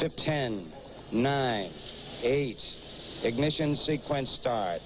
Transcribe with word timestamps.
10, 0.00 0.72
9, 1.12 1.72
8. 2.22 2.56
Ignition 3.22 3.74
sequence 3.74 4.30
start. 4.40 4.80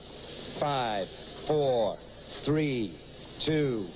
5, 0.60 1.06
4, 1.48 1.96
3, 2.45 2.98
2, 3.45 3.88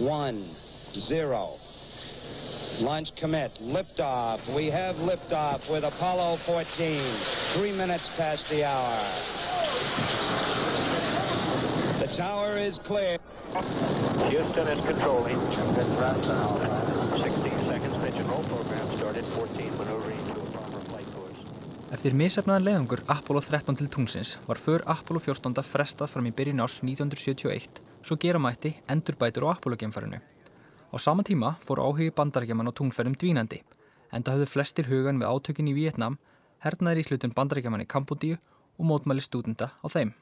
1, 0.00 0.56
0. 0.94 1.56
Launch 2.80 3.08
commit. 3.20 3.52
Liftoff. 3.60 4.54
We 4.56 4.66
have 4.66 4.96
liftoff 4.96 5.70
with 5.70 5.84
Apollo 5.84 6.38
14. 6.46 7.56
Three 7.56 7.72
minutes 7.72 8.10
past 8.16 8.46
the 8.48 8.64
hour. 8.64 8.96
The 12.00 12.16
tower 12.16 12.56
is 12.58 12.80
clear. 12.84 13.18
Houston 14.30 14.66
is 14.68 14.84
controlling. 14.86 15.38
16 17.20 17.66
seconds. 17.68 17.94
Pitch 18.02 18.16
roll 18.26 18.42
program 18.48 18.96
started. 18.96 19.24
14 19.36 19.76
maneuvering 19.76 20.31
Eftir 21.92 22.14
misefnaðan 22.16 22.64
leiðangur 22.64 23.02
Apollo 23.12 23.42
13 23.44 23.76
til 23.76 23.88
tungsins 23.92 24.30
var 24.46 24.56
för 24.56 24.80
Apollo 24.88 25.20
14 25.20 25.58
frestað 25.60 26.08
fram 26.08 26.24
í 26.24 26.30
byrjun 26.32 26.62
árs 26.64 26.78
1971 26.80 27.82
svo 28.00 28.16
gera 28.16 28.40
mætti 28.40 28.70
endurbætur 28.88 29.44
á 29.44 29.52
Apollo-gemfarinu. 29.52 30.16
Á 30.16 30.96
sama 30.96 31.20
tíma 31.20 31.50
fór 31.60 31.82
áhugi 31.84 32.08
bandarækjaman 32.16 32.72
á 32.72 32.72
tungferðum 32.72 33.12
dvínandi, 33.20 33.60
enda 34.08 34.32
höfðu 34.32 34.48
flestir 34.48 34.88
hugan 34.88 35.20
við 35.20 35.28
átökin 35.28 35.68
í 35.68 35.74
Vietnam, 35.76 36.16
hernaðir 36.64 37.02
í 37.02 37.06
hlutun 37.10 37.36
bandarækjaman 37.36 37.84
í 37.84 37.88
Kambodíu 37.92 38.40
og 38.80 38.88
mótmæli 38.88 39.20
stúdenda 39.20 39.74
á 39.76 39.86
þeim. 39.92 40.14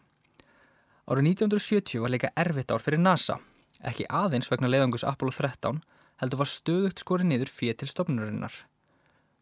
Árið 1.07 1.31
1970 1.39 2.03
var 2.03 2.11
leika 2.11 2.33
erfitt 2.35 2.75
ár 2.75 2.83
fyrir 2.83 2.99
NASA, 2.99 3.39
ekki 3.79 4.11
aðeins 4.11 4.51
vegna 4.51 4.67
leiðangus 4.67 5.07
Apollo 5.07 5.39
13, 5.39 5.79
heldur 6.19 6.43
var 6.43 6.51
stöðugt 6.51 7.07
skori 7.07 7.31
niður 7.31 7.55
fyrir 7.55 7.79
til 7.79 7.91
stofnurinnar. 7.95 8.59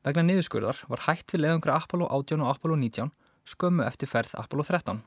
Vegna 0.08 0.22
niðurskurðar 0.24 0.78
var 0.88 1.02
hætt 1.04 1.34
við 1.34 1.42
leiðangra 1.42 1.74
Apollo 1.76 2.06
18 2.08 2.40
og 2.40 2.48
Apollo 2.54 2.78
19 2.80 3.10
skömmu 3.52 3.82
eftir 3.84 4.08
ferð 4.08 4.30
Apollo 4.40 4.64
13. 4.64 5.02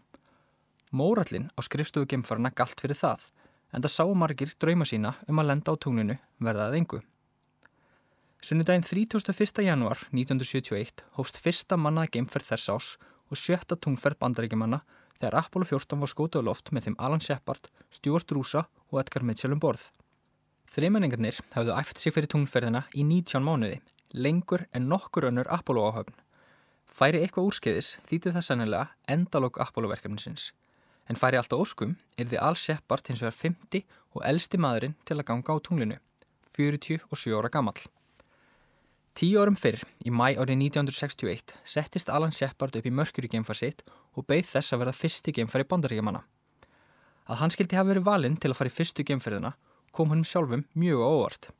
Mórallin 0.93 1.47
á 1.57 1.59
skrifstofu 1.65 2.05
gemfarna 2.11 2.51
galt 2.53 2.77
fyrir 2.77 2.99
það, 2.99 3.23
en 3.73 3.81
það 3.81 3.93
sá 3.95 4.03
margir 4.13 4.51
drauma 4.61 4.85
sína 4.85 5.15
um 5.25 5.41
að 5.41 5.47
lenda 5.49 5.73
á 5.73 5.81
tunglinu 5.81 6.17
verðað 6.37 6.77
engu. 6.77 6.99
Sunnudaginn 8.45 8.85
31. 8.85 9.63
januar 9.65 10.03
1971 10.11 11.01
hófst 11.17 11.39
fyrsta 11.41 11.79
mannaða 11.81 12.11
geimferð 12.19 12.51
þess 12.51 12.69
ás 12.69 12.89
og 13.31 13.41
sjötta 13.41 13.79
tungferð 13.81 14.19
bandaríkjumanna 14.21 14.83
þegar 15.17 15.39
Apollo 15.41 15.69
14 15.71 16.03
var 16.03 16.13
skótað 16.13 16.45
loft 16.45 16.69
með 16.69 16.91
þeim 16.91 16.99
Alan 17.01 17.25
Shepard, 17.25 17.71
Stuart 17.89 18.35
Rúsa 18.37 18.67
og 18.91 19.01
Edgar 19.01 19.25
Mitchell 19.25 19.57
um 19.57 19.63
borð. 19.65 19.87
Þreimenningarnir 20.77 21.41
hafðu 21.55 21.73
æft 21.79 21.97
sig 21.97 22.13
fyrir 22.13 22.29
tungferðina 22.29 22.85
í 22.93 23.01
19 23.01 23.41
mánuði, 23.49 23.81
lengur 24.13 24.67
en 24.73 24.89
nokkur 24.89 25.29
önnur 25.29 25.49
Apollo 25.49 25.89
áhöfn. 25.91 26.15
Færi 26.87 27.21
eitthvað 27.21 27.51
úrskeiðis 27.51 27.93
þýtti 28.07 28.33
það 28.35 28.47
sennilega 28.47 28.89
endalók 29.07 29.61
Apollo 29.63 29.93
verkefninsins 29.93 30.51
en 31.11 31.19
færi 31.19 31.39
alltaf 31.39 31.59
óskum 31.59 31.95
er 32.19 32.29
því 32.31 32.39
Al 32.39 32.55
Shepard 32.55 33.09
hins 33.09 33.21
vegar 33.23 33.35
50 33.35 33.83
og 34.15 34.21
eldsti 34.27 34.59
maðurinn 34.61 34.93
til 35.07 35.17
að 35.17 35.27
ganga 35.27 35.55
á 35.55 35.57
tunglinu, 35.59 35.97
47 36.55 37.35
ára 37.35 37.51
gammal. 37.51 37.79
Tíu 39.17 39.41
árum 39.41 39.57
fyrr, 39.59 39.81
í 40.07 40.11
mæ 40.11 40.37
árið 40.39 40.55
1961, 40.71 41.51
settist 41.67 42.09
Alan 42.09 42.31
Shepard 42.31 42.77
upp 42.79 42.87
í 42.87 42.93
mörkuri 42.95 43.27
geimfar 43.31 43.59
sitt 43.59 43.83
og 44.15 44.27
beigð 44.29 44.53
þess 44.53 44.71
að 44.71 44.85
verða 44.85 44.99
fyrsti 45.01 45.33
geimfar 45.35 45.65
í 45.65 45.67
bandaríkjamanna. 45.67 46.21
Að 47.27 47.41
hann 47.43 47.51
skildi 47.51 47.75
hafa 47.75 47.91
verið 47.91 48.07
valinn 48.07 48.37
til 48.39 48.53
að 48.53 48.61
fara 48.61 48.71
í 48.71 48.77
fyrstu 48.77 49.03
geimferðina 49.07 49.51
kom 49.91 50.13
hann 50.13 50.23
sjálfum 50.27 50.63
mjög 50.79 51.03
óvart. 51.03 51.51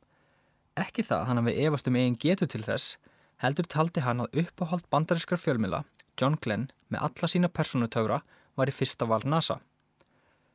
Ekki 0.78 1.04
það 1.04 1.26
hann 1.28 1.40
hafi 1.42 1.56
efast 1.66 1.88
um 1.90 1.96
eigin 2.00 2.16
getu 2.16 2.46
til 2.48 2.62
þess, 2.64 2.96
heldur 3.44 3.66
taldi 3.68 4.00
hann 4.00 4.22
að 4.24 4.38
uppáhald 4.44 4.86
bandarískar 4.88 5.40
fjölmila, 5.40 5.82
John 6.16 6.38
Glenn, 6.40 6.70
með 6.88 7.04
alla 7.08 7.28
sína 7.28 7.50
personutöfra 7.52 8.22
var 8.56 8.70
í 8.70 8.74
fyrsta 8.74 9.08
val 9.08 9.20
NASA. 9.24 9.58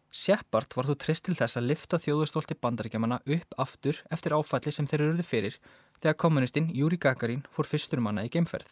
Shepard 0.09 0.73
var 0.73 0.87
þú 0.87 0.95
trist 1.03 1.25
til 1.27 1.35
þess 1.35 1.59
að 1.59 1.67
lifta 1.69 1.99
þjóðustólti 2.01 2.55
bandaríkjamanna 2.63 3.19
upp 3.35 3.57
aftur 3.61 3.99
eftir 4.09 4.33
áfalli 4.33 4.71
sem 4.71 4.87
þeir 4.87 5.03
eruðu 5.03 5.25
fyrir 5.27 5.57
þegar 5.99 6.17
kommunistinn 6.23 6.71
Júri 6.73 6.97
Gagarin 6.97 7.43
fór 7.51 7.67
fyrstur 7.67 8.01
manna 8.01 8.23
í 8.25 8.31
geimferð. 8.31 8.69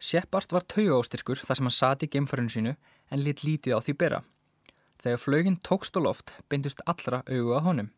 Shepard 0.00 0.50
var 0.54 0.64
tauga 0.66 0.96
ástyrkur 0.98 1.42
þar 1.44 1.58
sem 1.58 1.68
hann 1.68 1.76
sati 1.76 2.08
í 2.08 2.12
geimferðinu 2.14 2.54
sínu 2.54 2.74
en 3.12 3.22
lit 3.22 3.44
lítið 3.44 3.76
á 3.76 3.80
því 3.84 3.94
bera. 4.00 4.22
Þegar 5.02 5.22
flögin 5.22 5.60
tókst 5.62 5.98
á 5.98 6.00
loft 6.02 6.32
beindust 6.48 6.82
allra 6.86 7.22
augu 7.28 7.54
að 7.54 7.64
honum. 7.68 7.90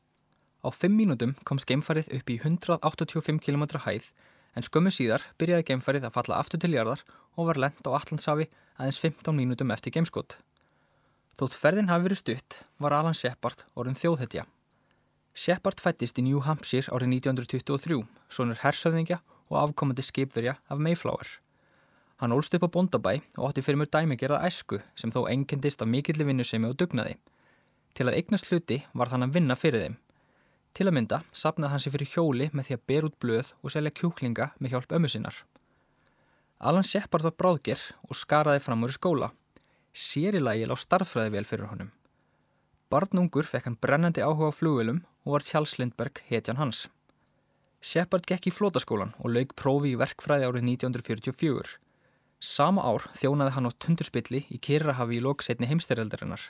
Á 0.60 0.68
fimm 0.74 0.98
mínútum 0.98 1.32
komst 1.48 1.68
geimfarið 1.68 2.10
upp 2.18 2.30
í 2.30 2.36
185 2.42 3.40
km 3.40 3.64
hæð 3.86 4.10
en 4.56 4.66
skömmu 4.66 4.92
síðar 4.92 5.24
byrjaði 5.40 5.66
geimfarið 5.70 6.06
að 6.08 6.16
falla 6.18 6.38
aftur 6.42 6.60
til 6.60 6.74
jarðar 6.74 7.04
og 7.38 7.48
var 7.48 7.60
lent 7.62 7.86
á 7.86 7.90
Allandsafi 7.90 8.48
aðeins 8.76 9.00
15 9.00 9.36
mínútum 9.36 9.72
eftir 9.72 9.94
geimskott. 9.94 10.36
Þótt 11.40 11.56
ferðin 11.56 11.88
hafi 11.88 12.08
verið 12.08 12.20
stutt 12.20 12.58
var 12.82 12.92
Alan 12.92 13.16
Shepard 13.16 13.64
orðin 13.78 13.96
þjóðhetja. 13.96 14.44
Shepard 15.32 15.80
fættist 15.80 16.18
í 16.20 16.24
New 16.26 16.42
Hampshire 16.44 16.90
árið 16.92 17.14
1923, 17.22 18.02
svonur 18.28 18.60
hersöfðingja 18.60 19.20
og 19.48 19.62
afkomandi 19.62 20.04
skipverja 20.04 20.58
af 20.68 20.82
Mayflower. 20.82 21.38
Hann 22.20 22.34
ólst 22.36 22.52
upp 22.52 22.66
á 22.68 22.74
Bondabæ 22.74 23.14
og 23.38 23.46
átti 23.48 23.64
fyrir 23.64 23.80
mjög 23.80 23.94
dæmigerað 23.94 24.44
æsku 24.44 24.82
sem 24.98 25.12
þó 25.14 25.22
engendist 25.30 25.80
af 25.80 25.88
mikilli 25.88 26.26
vinnusemi 26.28 26.68
og 26.68 26.76
dugnaði. 26.76 27.16
Til 27.96 28.10
að 28.10 28.18
eignast 28.18 28.50
hluti 28.50 28.82
var 28.92 29.08
hann 29.08 29.24
að 29.24 29.38
vinna 29.38 29.56
fyrir 29.56 29.86
þeim. 29.86 29.96
Til 30.76 30.86
að 30.86 30.96
mynda 30.96 31.22
sapnaði 31.34 31.72
hann 31.72 31.82
sér 31.82 31.94
fyrir 31.96 32.12
hjóli 32.12 32.50
með 32.54 32.68
því 32.68 32.76
að 32.76 32.84
ber 32.90 33.06
út 33.08 33.16
blöð 33.22 33.52
og 33.60 33.74
selja 33.74 33.94
kjúklinga 34.00 34.50
með 34.58 34.74
hjálp 34.74 34.92
ömmu 34.98 35.10
sinnar. 35.10 35.36
Alan 36.60 36.86
Shepard 36.86 37.24
var 37.24 37.36
bráðger 37.40 37.82
og 38.06 38.18
skaraði 38.18 38.62
fram 38.62 38.84
úr 38.84 38.94
skóla. 38.94 39.30
Sér 39.96 40.36
í 40.38 40.42
lagi 40.42 40.68
lág 40.68 40.78
starffræði 40.78 41.34
vel 41.34 41.46
fyrir 41.48 41.70
honum. 41.70 41.90
Barnungur 42.90 43.46
fekk 43.46 43.68
hann 43.68 43.78
brennandi 43.80 44.22
áhuga 44.22 44.50
á 44.50 44.54
flugvelum 44.54 45.02
og 45.24 45.36
var 45.36 45.46
Charles 45.46 45.76
Lindbergh 45.78 46.22
hetjan 46.30 46.58
hans. 46.60 46.88
Shepard 47.80 48.26
gekk 48.28 48.50
í 48.50 48.52
flótaskólan 48.52 49.14
og 49.22 49.32
laug 49.32 49.54
prófi 49.56 49.94
í 49.94 49.98
verkfræði 50.00 50.48
árið 50.48 50.66
1944. 50.74 51.78
Sama 52.40 52.84
ár 52.84 53.06
þjónaði 53.20 53.54
hann 53.56 53.68
á 53.68 53.72
tundurspilli 53.80 54.42
í 54.48 54.58
Kirrahafi 54.60 55.18
í 55.18 55.24
loksetni 55.24 55.68
heimstyrjaldarinnar. 55.70 56.42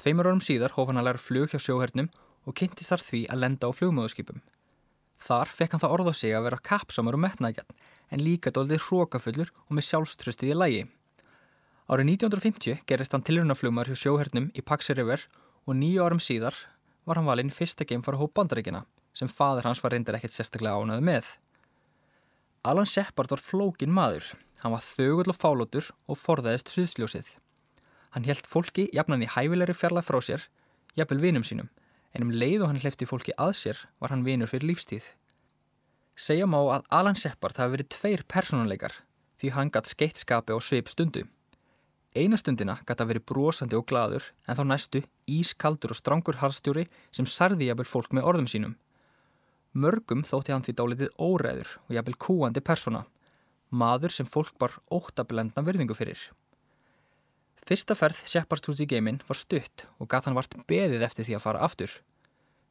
Tveimur 0.00 0.28
árum 0.28 0.42
síðar 0.44 0.74
hóf 0.76 0.88
hann 0.88 1.00
að 1.00 1.08
læra 1.08 1.20
flug 1.20 1.52
hjá 1.52 1.60
sjóhernum 1.60 2.08
og 2.08 2.27
kynntist 2.56 2.92
þar 2.92 3.04
því 3.04 3.20
að 3.32 3.42
lenda 3.42 3.68
á 3.68 3.76
flugmöðuskipum. 3.76 4.40
Þar 5.18 5.50
fekk 5.52 5.74
hann 5.74 5.82
það 5.82 5.94
orð 5.96 6.10
á 6.12 6.14
sig 6.14 6.34
að 6.36 6.46
vera 6.46 6.60
kapsamur 6.70 7.18
og 7.18 7.22
metnaðgjart 7.24 7.88
en 8.14 8.22
líka 8.24 8.52
doldið 8.54 8.86
hrókafullur 8.86 9.50
og 9.66 9.74
með 9.76 9.88
sjálfströstið 9.88 10.52
í 10.54 10.56
lægi. 10.56 10.84
Árið 11.88 12.10
1950 12.14 12.84
gerist 12.88 13.14
hann 13.16 13.24
tilrunaflugmar 13.24 13.88
hjá 13.88 13.96
sjóhernum 13.96 14.50
í 14.56 14.64
Paxi 14.64 14.94
River 14.96 15.24
og 15.66 15.76
nýju 15.76 16.04
árum 16.04 16.22
síðar 16.22 16.56
var 17.08 17.20
hann 17.20 17.28
valinn 17.28 17.52
fyrsta 17.52 17.86
geimfara 17.88 18.20
hóp 18.20 18.34
bandaríkina 18.36 18.84
sem 19.16 19.28
fadur 19.28 19.66
hans 19.66 19.80
var 19.82 19.94
reyndar 19.94 20.18
ekkert 20.18 20.36
sérstaklega 20.36 20.76
ánað 20.78 21.04
með. 21.08 21.30
Alan 22.68 22.86
Shepard 22.86 23.32
var 23.32 23.42
flókin 23.42 23.92
maður. 23.94 24.32
Hann 24.62 24.74
var 24.74 24.84
þögull 24.84 25.32
og 25.32 25.38
fálótur 25.38 25.90
og 26.10 26.18
forðaðist 26.18 26.72
sviðsljósið. 26.74 27.28
Hann 28.14 28.26
helt 28.28 28.48
fólki 28.50 28.88
jafnan 28.94 29.24
í 29.24 29.30
hæfilegri 29.30 29.76
fjarlag 29.76 30.06
frá 30.06 30.18
sér, 30.24 30.44
jafnvel 30.98 31.20
vinum 31.22 31.44
sínum, 31.46 31.68
en 32.14 32.26
um 32.26 32.32
leið 32.32 32.64
og 32.64 32.72
hann 32.72 32.80
hleyfti 32.82 33.08
fólki 33.08 33.34
að 33.36 33.54
sér 33.58 33.82
var 34.00 34.14
hann 34.14 34.24
vinur 34.26 34.50
fyrir 34.50 34.70
lífstíð. 34.70 35.04
Segja 36.18 36.48
má 36.50 36.58
að 36.60 36.86
Alan 36.90 37.18
Shepard 37.18 37.58
hafi 37.60 37.76
verið 37.76 37.90
tveir 37.94 38.24
personuleikar 38.26 38.94
því 39.38 39.52
hann 39.54 39.70
gatt 39.74 39.90
skeittskapi 39.90 40.54
á 40.54 40.58
sveip 40.58 40.90
stundu. 40.90 41.22
Eina 42.16 42.38
stundina 42.40 42.78
gatt 42.88 43.02
að 43.02 43.12
verið 43.12 43.26
brosandi 43.30 43.76
og 43.78 43.86
gladur 43.86 44.24
en 44.48 44.58
þá 44.58 44.64
næstu 44.66 45.02
ískaldur 45.30 45.92
og 45.94 46.00
strangur 46.00 46.40
harstjóri 46.40 46.88
sem 47.14 47.28
sarði 47.28 47.68
jafnvel 47.68 47.86
fólk 47.86 48.16
með 48.16 48.26
orðum 48.32 48.48
sínum. 48.50 48.74
Mörgum 49.78 50.24
þótti 50.26 50.54
hann 50.54 50.64
því 50.66 50.74
dálitið 50.80 51.14
óræður 51.20 51.74
og 51.84 51.94
jafnvel 51.94 52.16
kúandi 52.24 52.64
persona, 52.64 53.04
maður 53.70 54.16
sem 54.16 54.26
fólk 54.26 54.56
bar 54.58 54.78
óttablendna 54.90 55.62
verðingu 55.62 55.94
fyrir. 55.94 56.18
Fyrsta 57.68 57.92
ferð 57.92 58.22
Shepard 58.24 58.64
hús 58.64 58.78
í 58.80 58.86
geiminn 58.88 59.18
var 59.28 59.36
stutt 59.36 59.82
og 60.00 60.08
gatt 60.08 60.24
hann 60.24 60.36
vart 60.38 60.54
beðið 60.70 61.02
eftir 61.04 61.26
því 61.26 61.34
að 61.36 61.42
fara 61.44 61.66
aftur. 61.66 61.90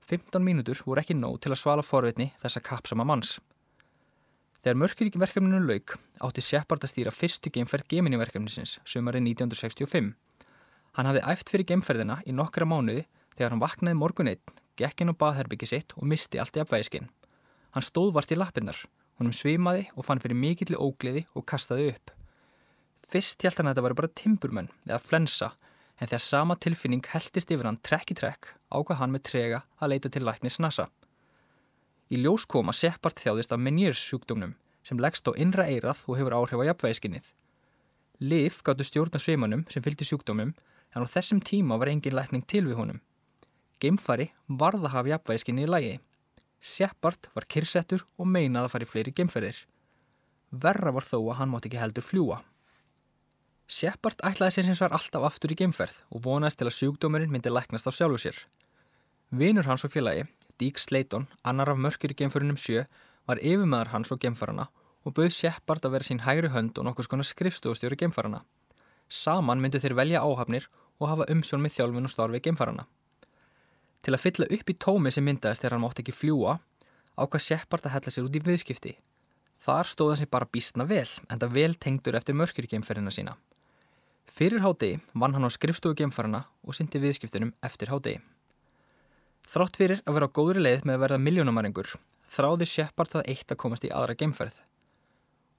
15 0.10 0.42
mínútur 0.42 0.82
voru 0.88 1.04
ekki 1.04 1.14
nóg 1.14 1.36
til 1.44 1.52
að 1.54 1.60
svala 1.62 1.84
forvitni 1.86 2.32
þessa 2.42 2.64
kapsama 2.66 3.06
manns. 3.06 3.36
Þegar 4.66 4.80
mörkir 4.82 5.12
verkefninu 5.22 5.60
lauk 5.68 5.94
átti 6.26 6.42
Shepard 6.42 6.82
að 6.82 6.94
stýra 6.96 7.14
fyrstu 7.14 7.54
geimferð 7.54 7.86
Gemini 7.94 8.18
verkefnisins 8.18 8.80
sömari 8.90 9.22
1965. 9.22 10.10
Hann 10.98 11.12
hafði 11.12 11.26
æft 11.30 11.54
fyrir 11.54 11.70
geimferðina 11.70 12.18
í 12.26 12.34
nokkra 12.34 12.66
mánuði 12.66 13.06
þegar 13.38 13.54
hann 13.54 13.62
vaknaði 13.68 14.02
morgun 14.02 14.34
einn, 14.34 14.58
gekk 14.82 15.06
inn 15.06 15.14
á 15.14 15.20
baðherbyggi 15.22 15.70
sitt 15.76 15.94
og 15.94 16.10
misti 16.10 16.42
allt 16.42 16.58
í 16.58 16.66
apvæðiskinn. 16.66 17.12
Hann 17.78 17.86
stóð 17.86 18.16
vart 18.18 18.34
í 18.34 18.42
lappinnar, 18.42 18.82
honum 19.22 19.36
svimaði 19.46 19.92
og 19.94 20.10
fann 20.10 20.26
fyrir 20.26 20.42
mikilli 20.42 20.80
ógleði 20.82 21.28
og 21.38 21.46
kastaði 21.46 21.92
upp. 21.94 22.17
Fyrst 23.08 23.44
held 23.46 23.60
hann 23.60 23.70
að 23.70 23.78
þetta 23.78 23.86
var 23.86 23.96
bara 24.02 24.16
timburmenn 24.20 24.70
eða 24.88 25.00
flensa 25.00 25.54
en 25.98 26.10
þegar 26.10 26.24
sama 26.24 26.58
tilfinning 26.60 27.04
heldist 27.14 27.52
yfir 27.54 27.70
hann 27.70 27.80
trekk 27.86 28.12
í 28.14 28.18
trekk 28.20 28.50
ákvað 28.68 29.00
hann 29.02 29.14
með 29.14 29.26
trega 29.30 29.62
að 29.80 29.94
leita 29.94 30.12
til 30.12 30.26
læknis 30.28 30.60
NASA. 30.60 30.90
Í 32.12 32.20
ljós 32.22 32.46
koma 32.48 32.76
Seppart 32.76 33.20
þjáðist 33.24 33.54
af 33.56 33.62
Meniers 33.64 34.02
sjúkdómnum 34.04 34.56
sem 34.88 35.00
leggst 35.00 35.28
á 35.28 35.32
innra 35.36 35.66
eirað 35.68 36.04
og 36.08 36.20
hefur 36.20 36.36
áhrif 36.38 36.62
á 36.64 36.68
jafnvægiskinnið. 36.70 37.32
Lif 38.24 38.62
gáttu 38.64 38.86
stjórna 38.88 39.20
sveimanum 39.20 39.66
sem 39.72 39.84
fylgdi 39.84 40.08
sjúkdómum 40.08 40.54
en 40.54 41.04
á 41.04 41.08
þessum 41.08 41.42
tíma 41.44 41.80
var 41.80 41.92
engin 41.92 42.16
lækning 42.16 42.46
til 42.48 42.66
við 42.68 42.80
honum. 42.80 43.02
Geimfari 43.80 44.32
varða 44.48 44.92
hafa 44.94 45.12
jafnvægiskinni 45.14 45.68
í 45.68 45.72
lagi. 45.72 45.96
Shepard 46.60 47.30
var 47.36 47.48
kyrsettur 47.48 48.04
og 48.18 48.28
meinað 48.28 48.68
að 48.68 48.74
fara 48.74 48.88
í 48.88 48.92
fleiri 48.92 49.16
geimferðir. 49.16 49.60
Verra 50.52 50.92
var 50.96 51.06
þó 51.06 51.20
að 51.20 51.36
hann 51.42 51.52
mátt 51.52 51.68
ekki 51.68 51.82
heldur 51.82 52.06
fljúa. 52.06 52.40
Shepard 53.68 54.22
ætlaði 54.24 54.54
sér 54.56 54.68
hins 54.70 54.80
vegar 54.80 54.94
alltaf 54.96 55.26
aftur 55.28 55.52
í 55.52 55.58
geimferð 55.60 55.98
og 56.16 56.22
vonaðist 56.24 56.62
til 56.62 56.70
að 56.70 56.76
sjúkdómurinn 56.78 57.34
myndi 57.34 57.52
læknast 57.52 57.90
á 57.90 57.92
sjálfu 57.92 58.22
sér. 58.24 58.38
Vinur 59.36 59.68
hans 59.68 59.84
og 59.84 59.92
félagi, 59.92 60.24
Deke 60.56 60.80
Slayton, 60.80 61.26
annar 61.44 61.74
af 61.74 61.82
mörkur 61.84 62.14
í 62.14 62.16
geimförunum 62.16 62.56
sjö, 62.56 62.86
var 63.28 63.42
yfirmæður 63.44 63.92
hans 63.92 64.14
og 64.16 64.22
geimfarana 64.24 64.70
og 65.04 65.16
bauð 65.20 65.36
Shepard 65.36 65.84
að 65.84 65.98
vera 65.98 66.08
sín 66.08 66.24
hægri 66.24 66.54
hönd 66.54 66.80
og 66.80 66.88
nokkus 66.88 67.12
konar 67.12 67.28
skrifstofustjóri 67.28 67.98
geimfarana. 68.00 68.40
Saman 69.12 69.60
myndu 69.60 69.82
þeir 69.84 69.98
velja 70.00 70.24
áhafnir 70.24 70.70
og 71.00 71.12
hafa 71.12 71.28
umsjón 71.36 71.64
með 71.64 71.76
þjálfun 71.76 72.08
og 72.08 72.14
starfi 72.16 72.42
geimfarana. 72.48 72.88
Til 74.00 74.16
að 74.16 74.24
fylla 74.24 74.48
upp 74.48 74.72
í 74.72 74.78
tómi 74.80 75.12
sem 75.12 75.28
myndaðist 75.28 75.66
þegar 75.66 75.76
hann 75.76 75.84
mátt 75.84 76.00
ekki 76.00 76.16
fljúa, 76.16 76.56
ákvað 77.20 77.44
Shepard 77.50 77.84
að 77.84 77.98
hella 77.98 78.16
sér 78.16 78.32
út 78.32 78.40
í 78.40 78.44
viðskipti. 78.48 78.96
Þar 79.68 79.92
stóð 79.92 80.14
hann 80.14 80.24
sér 80.24 80.32
bara 80.32 80.48
bísna 80.48 80.88
vel, 80.88 81.08
en 81.28 81.44
það 81.44 81.56
vel 81.60 81.76
tengdur 81.76 82.16
eftir 82.16 82.40
mörkjurgeimferðina 82.40 83.12
sína. 83.12 83.36
Fyrir 84.38 84.62
hádegi 84.62 85.00
vann 85.18 85.34
hann 85.34 85.48
á 85.48 85.50
skrifstofu 85.50 85.96
geimfarana 85.98 86.44
og 86.62 86.76
syndi 86.78 87.00
viðskiptunum 87.02 87.56
eftir 87.66 87.90
hádegi. 87.90 88.20
Þrátt 89.50 89.80
fyrir 89.80 90.04
að 90.06 90.14
vera 90.14 90.28
á 90.30 90.36
góðri 90.38 90.62
leið 90.62 90.84
með 90.86 90.94
að 90.94 91.02
verða 91.04 91.18
miljónamarengur, 91.26 91.94
þráði 92.30 92.68
Shepard 92.70 93.10
það 93.16 93.32
eitt 93.34 93.54
að 93.56 93.60
komast 93.64 93.88
í 93.88 93.90
aðra 93.90 94.14
geimferð. 94.20 94.60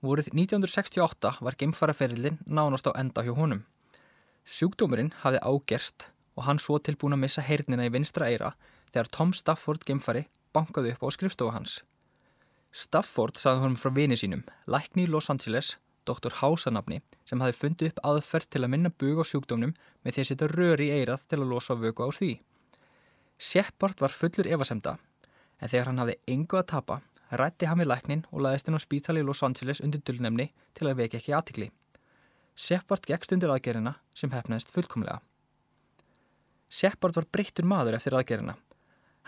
Voruð 0.07 0.29
1968 0.31 1.33
var 1.43 1.59
geimfaraferillin 1.59 2.39
nánast 2.47 2.87
á 2.87 2.95
enda 3.03 3.25
hjá 3.27 3.33
honum. 3.35 3.65
Sjúkdómurinn 4.47 5.11
hafði 5.25 5.43
ágerst 5.43 6.07
og 6.39 6.47
hann 6.47 6.63
svo 6.63 6.79
tilbúin 6.79 7.19
að 7.19 7.25
missa 7.25 7.43
heyrnina 7.43 7.89
í 7.89 7.91
vinstra 7.91 8.31
eira 8.31 8.53
þegar 8.93 9.11
Tom 9.11 9.35
Stafford 9.35 9.83
geimfari 9.89 10.29
bankaði 10.55 10.95
upp 10.95 11.03
á 11.03 11.09
skrifstofu 11.19 11.57
hans. 11.57 11.81
Stafford 12.71 13.43
saði 13.43 13.65
honum 13.67 13.81
frá 13.81 13.91
vini 13.91 14.15
sínum, 14.15 14.47
lækni 14.71 15.09
í 15.09 15.11
Los 15.11 15.33
Angeles, 15.35 15.75
doktor 16.09 16.35
Hásanabni, 16.41 17.03
sem 17.29 17.41
hafi 17.45 17.57
fundið 17.57 17.93
upp 17.93 18.01
aðferð 18.11 18.49
til 18.55 18.63
að 18.65 18.73
minna 18.75 18.91
bug 18.91 19.21
á 19.21 19.25
sjúkdómnum 19.29 19.75
með 20.05 20.17
því 20.17 20.25
að 20.25 20.29
setja 20.31 20.49
röri 20.53 20.89
í 20.89 20.97
eirað 20.99 21.27
til 21.29 21.41
að 21.41 21.51
losa 21.53 21.77
vöku 21.79 22.09
á 22.09 22.11
því. 22.11 22.33
Shepard 23.39 24.01
var 24.03 24.15
fullur 24.15 24.49
evasemda, 24.51 24.97
en 25.61 25.71
þegar 25.71 25.93
hann 25.93 26.03
hafði 26.03 26.17
engu 26.35 26.59
að 26.59 26.71
tapa, 26.73 27.01
rætti 27.31 27.69
hann 27.69 27.83
við 27.83 27.91
læknin 27.93 28.25
og 28.33 28.43
laðist 28.45 28.69
henn 28.69 28.79
á 28.79 28.83
spítali 28.83 29.23
í 29.23 29.27
Los 29.27 29.45
Angeles 29.47 29.83
undir 29.85 30.03
dullnemni 30.03 30.49
til 30.75 30.89
að 30.89 31.03
veki 31.03 31.21
ekki 31.21 31.35
aðtikli. 31.37 31.69
Shepard 32.59 33.05
gegst 33.07 33.35
undir 33.35 33.53
aðgerina 33.55 33.99
sem 34.17 34.33
hefnaðist 34.35 34.73
fullkomlega. 34.75 35.21
Shepard 36.69 37.15
var 37.17 37.29
breyttur 37.31 37.69
maður 37.69 37.97
eftir 38.01 38.17
aðgerina. 38.19 38.57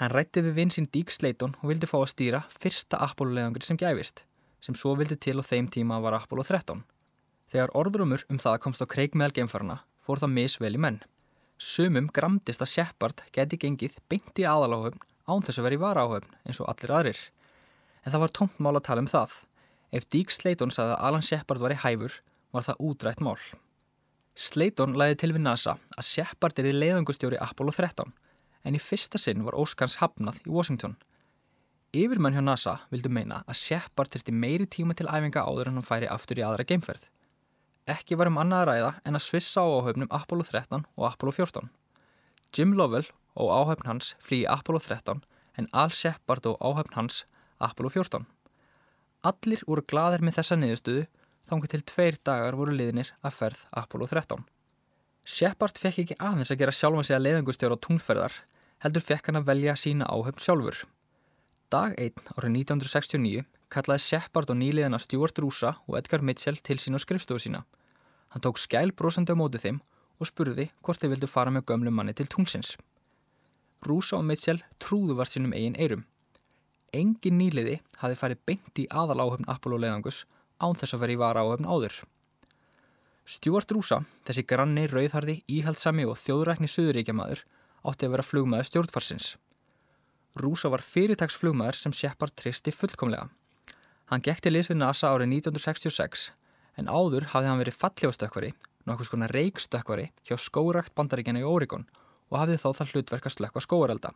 Hann 0.00 0.10
rætti 0.14 0.42
við 0.42 0.56
vinn 0.56 0.72
sín 0.72 0.88
Dík 0.88 1.12
Sleiton 1.12 1.54
og 1.60 1.70
vildi 1.70 1.88
fá 1.88 1.98
að 2.00 2.10
stýra 2.14 2.40
fyrsta 2.56 2.98
Apollo-leðangri 3.04 3.66
sem 3.66 3.78
gæfist, 3.80 4.24
sem 4.60 4.76
svo 4.76 4.94
vildi 4.98 5.16
til 5.16 5.38
á 5.40 5.44
þeim 5.44 5.68
tíma 5.72 6.00
var 6.04 6.16
Apollo 6.18 6.44
13. 6.48 6.82
Þegar 7.50 7.72
orðrumur 7.74 8.24
um 8.30 8.38
það 8.38 8.60
komst 8.64 8.84
á 8.84 8.86
kreik 8.86 9.16
meðal 9.18 9.34
geimfarna 9.40 9.80
fór 10.04 10.20
það 10.22 10.34
misvel 10.36 10.74
í 10.76 10.80
menn. 10.80 11.00
Sumum 11.60 12.08
gramdist 12.14 12.62
að 12.64 12.72
Shepard 12.74 13.22
geti 13.34 13.58
gengið 13.60 13.98
beint 14.08 14.38
í 14.40 14.46
aðaláhöfn 14.48 15.02
án 15.28 15.44
þess 15.44 15.60
að 15.60 15.66
vera 15.66 15.76
í 15.76 15.82
varáhöfn 15.82 16.36
eins 16.46 16.60
og 16.62 16.70
allir 16.72 16.94
aðrir. 16.96 17.20
En 18.04 18.14
það 18.14 18.22
var 18.24 18.34
tómt 18.38 18.62
mál 18.62 18.76
að 18.76 18.86
tala 18.88 19.04
um 19.04 19.10
það. 19.10 19.34
Ef 19.92 20.06
Dík 20.08 20.32
Sleiton 20.32 20.72
sagði 20.72 20.94
að 20.94 21.04
Alan 21.08 21.26
Shepard 21.26 21.60
var 21.60 21.74
í 21.74 21.80
hæfur, 21.82 22.16
var 22.54 22.66
það 22.66 22.80
útrætt 22.86 23.20
mál. 23.20 23.36
Slayton 24.38 24.96
læði 24.96 25.18
til 25.20 25.32
við 25.34 25.44
NASA 25.44 25.76
að 25.98 26.08
Shepard 26.08 26.58
er 26.62 26.70
í 26.70 26.74
leiðangustjóri 26.76 27.40
Apollo 27.42 27.74
13 27.76 28.14
en 28.64 28.76
í 28.76 28.80
fyrsta 28.80 29.18
sinn 29.20 29.44
var 29.44 29.56
Óskans 29.58 29.98
hafnað 30.00 30.40
í 30.46 30.52
Washington. 30.54 30.96
Yfirmenn 31.90 32.36
hjá 32.36 32.42
NASA 32.46 32.72
vildu 32.92 33.10
meina 33.10 33.40
að 33.50 33.56
Shepard 33.58 34.12
þurfti 34.14 34.30
meiri 34.30 34.66
tíma 34.70 34.94
til 34.94 35.08
æfinga 35.10 35.42
áður 35.42 35.72
en 35.72 35.80
hann 35.80 35.86
færi 35.86 36.06
aftur 36.06 36.38
í 36.38 36.44
aðra 36.46 36.62
geimferð. 36.62 37.08
Ekki 37.90 38.14
var 38.14 38.30
um 38.30 38.36
annað 38.38 38.60
að 38.60 38.68
ræða 38.68 38.90
en 39.10 39.18
að 39.18 39.24
svissa 39.24 39.64
á 39.64 39.66
áhaupnum 39.66 40.12
Apollo 40.14 40.46
13 40.46 40.84
og 40.86 41.06
Apollo 41.08 41.34
14. 41.40 41.66
Jim 42.54 42.76
Lovell 42.78 43.08
og 43.34 43.50
áhaupn 43.50 43.90
hans 43.90 44.12
flýi 44.22 44.44
Apollo 44.46 44.84
13 44.84 45.24
en 45.58 45.68
Al 45.82 45.90
Shepard 45.90 46.46
og 46.46 46.62
áhaupn 46.62 46.94
hans 46.94 47.24
Apollo 47.58 47.90
14. 47.96 48.28
Allir 49.26 49.66
voru 49.66 49.82
gladir 49.82 50.22
með 50.22 50.38
þessa 50.38 50.60
niðurstöðu 50.62 51.08
þangar 51.50 51.74
til 51.74 51.82
tveir 51.90 52.20
dagar 52.22 52.60
voru 52.60 52.78
liðinir 52.78 53.10
að 53.18 53.36
ferð 53.40 53.66
Apollo 53.82 54.12
13. 54.14 54.46
Shepard 55.26 55.82
fekk 55.82 56.04
ekki 56.04 56.20
aðeins 56.22 56.54
að 56.54 56.62
gera 56.62 56.78
sjálfan 56.78 57.10
sig 57.10 57.18
að 57.18 57.26
leiðangustjóra 57.26 57.74
á 57.74 57.82
tungferðar, 57.82 58.40
heldur 58.86 59.08
fekk 59.10 59.26
hann 59.26 59.42
að 59.42 59.50
velja 59.50 59.74
sína 59.74 60.06
áhöfn 60.06 60.46
sjálfur. 60.46 60.84
Dag 61.70 61.92
1 62.02 62.32
árið 62.34 62.50
1969 62.50 63.44
kallaði 63.70 64.02
Shepard 64.02 64.48
og 64.50 64.56
nýliðina 64.58 64.98
Stuart 64.98 65.36
Rúsa 65.38 65.76
og 65.86 66.00
Edgar 66.00 66.18
Mitchell 66.18 66.56
til 66.66 66.80
sín 66.82 66.98
á 66.98 67.00
skrifstofu 67.02 67.44
sína. 67.44 67.60
Hann 68.34 68.42
tók 68.42 68.58
skæl 68.58 68.90
brosandi 68.90 69.30
á 69.30 69.38
mótið 69.38 69.62
þeim 69.62 69.76
og 70.18 70.26
spurði 70.26 70.64
hvort 70.82 70.98
þeir 70.98 71.12
vildu 71.12 71.28
fara 71.30 71.52
með 71.54 71.68
gömlu 71.70 71.92
manni 71.94 72.10
til 72.18 72.26
tungsins. 72.26 72.72
Rúsa 73.86 74.18
og 74.18 74.26
Mitchell 74.26 74.58
trúðu 74.82 75.14
var 75.14 75.30
sínum 75.30 75.54
eigin 75.54 75.76
eirum. 75.78 76.02
Engin 76.90 77.38
nýliði 77.38 77.76
hafi 78.00 78.18
farið 78.18 78.40
beint 78.50 78.80
í 78.82 78.88
aðal 78.90 79.22
áhöfn 79.22 79.46
Apollo 79.46 79.78
leiðangus 79.78 80.24
án 80.58 80.74
þess 80.74 80.96
að 80.96 81.04
vera 81.04 81.14
í 81.14 81.20
vara 81.22 81.44
áöfn 81.46 81.70
áður. 81.70 82.00
Stjórn 83.30 83.76
Rúsa, 83.76 84.00
þessi 84.26 84.42
granni, 84.42 84.88
rauðharði, 84.90 85.38
íhaldsami 85.46 86.08
og 86.10 86.18
þjóðrækni 86.18 86.66
söðuríkjamaður 86.66 87.44
átti 87.86 88.10
að 88.10 88.16
vera 88.16 88.26
flugmaður 88.26 88.70
stjórnfarsins. 88.72 89.30
Rúsa 90.38 90.70
var 90.70 90.84
fyrirtagsflugmaður 90.86 91.78
sem 91.78 91.94
Shepard 91.96 92.34
tristi 92.38 92.70
fullkomlega. 92.70 93.28
Hann 94.10 94.22
gekk 94.22 94.44
til 94.44 94.52
liðs 94.54 94.70
við 94.70 94.78
NASA 94.78 95.10
árið 95.10 95.32
1966 95.40 96.30
en 96.78 96.90
áður 96.90 97.26
hafði 97.32 97.50
hann 97.50 97.62
verið 97.62 97.78
falljóstökkvari, 97.80 98.50
nokkus 98.86 99.10
konar 99.10 99.32
reikstökkvari 99.34 100.08
hjá 100.26 100.36
skórakt 100.38 100.94
bandaríkjana 100.94 101.42
í 101.42 101.46
Oregon 101.46 101.86
og 102.30 102.38
hafði 102.38 102.60
þá 102.62 102.68
það 102.78 102.92
hlutverk 102.94 103.26
að 103.26 103.34
slökka 103.36 103.64
skóarelda. 103.64 104.12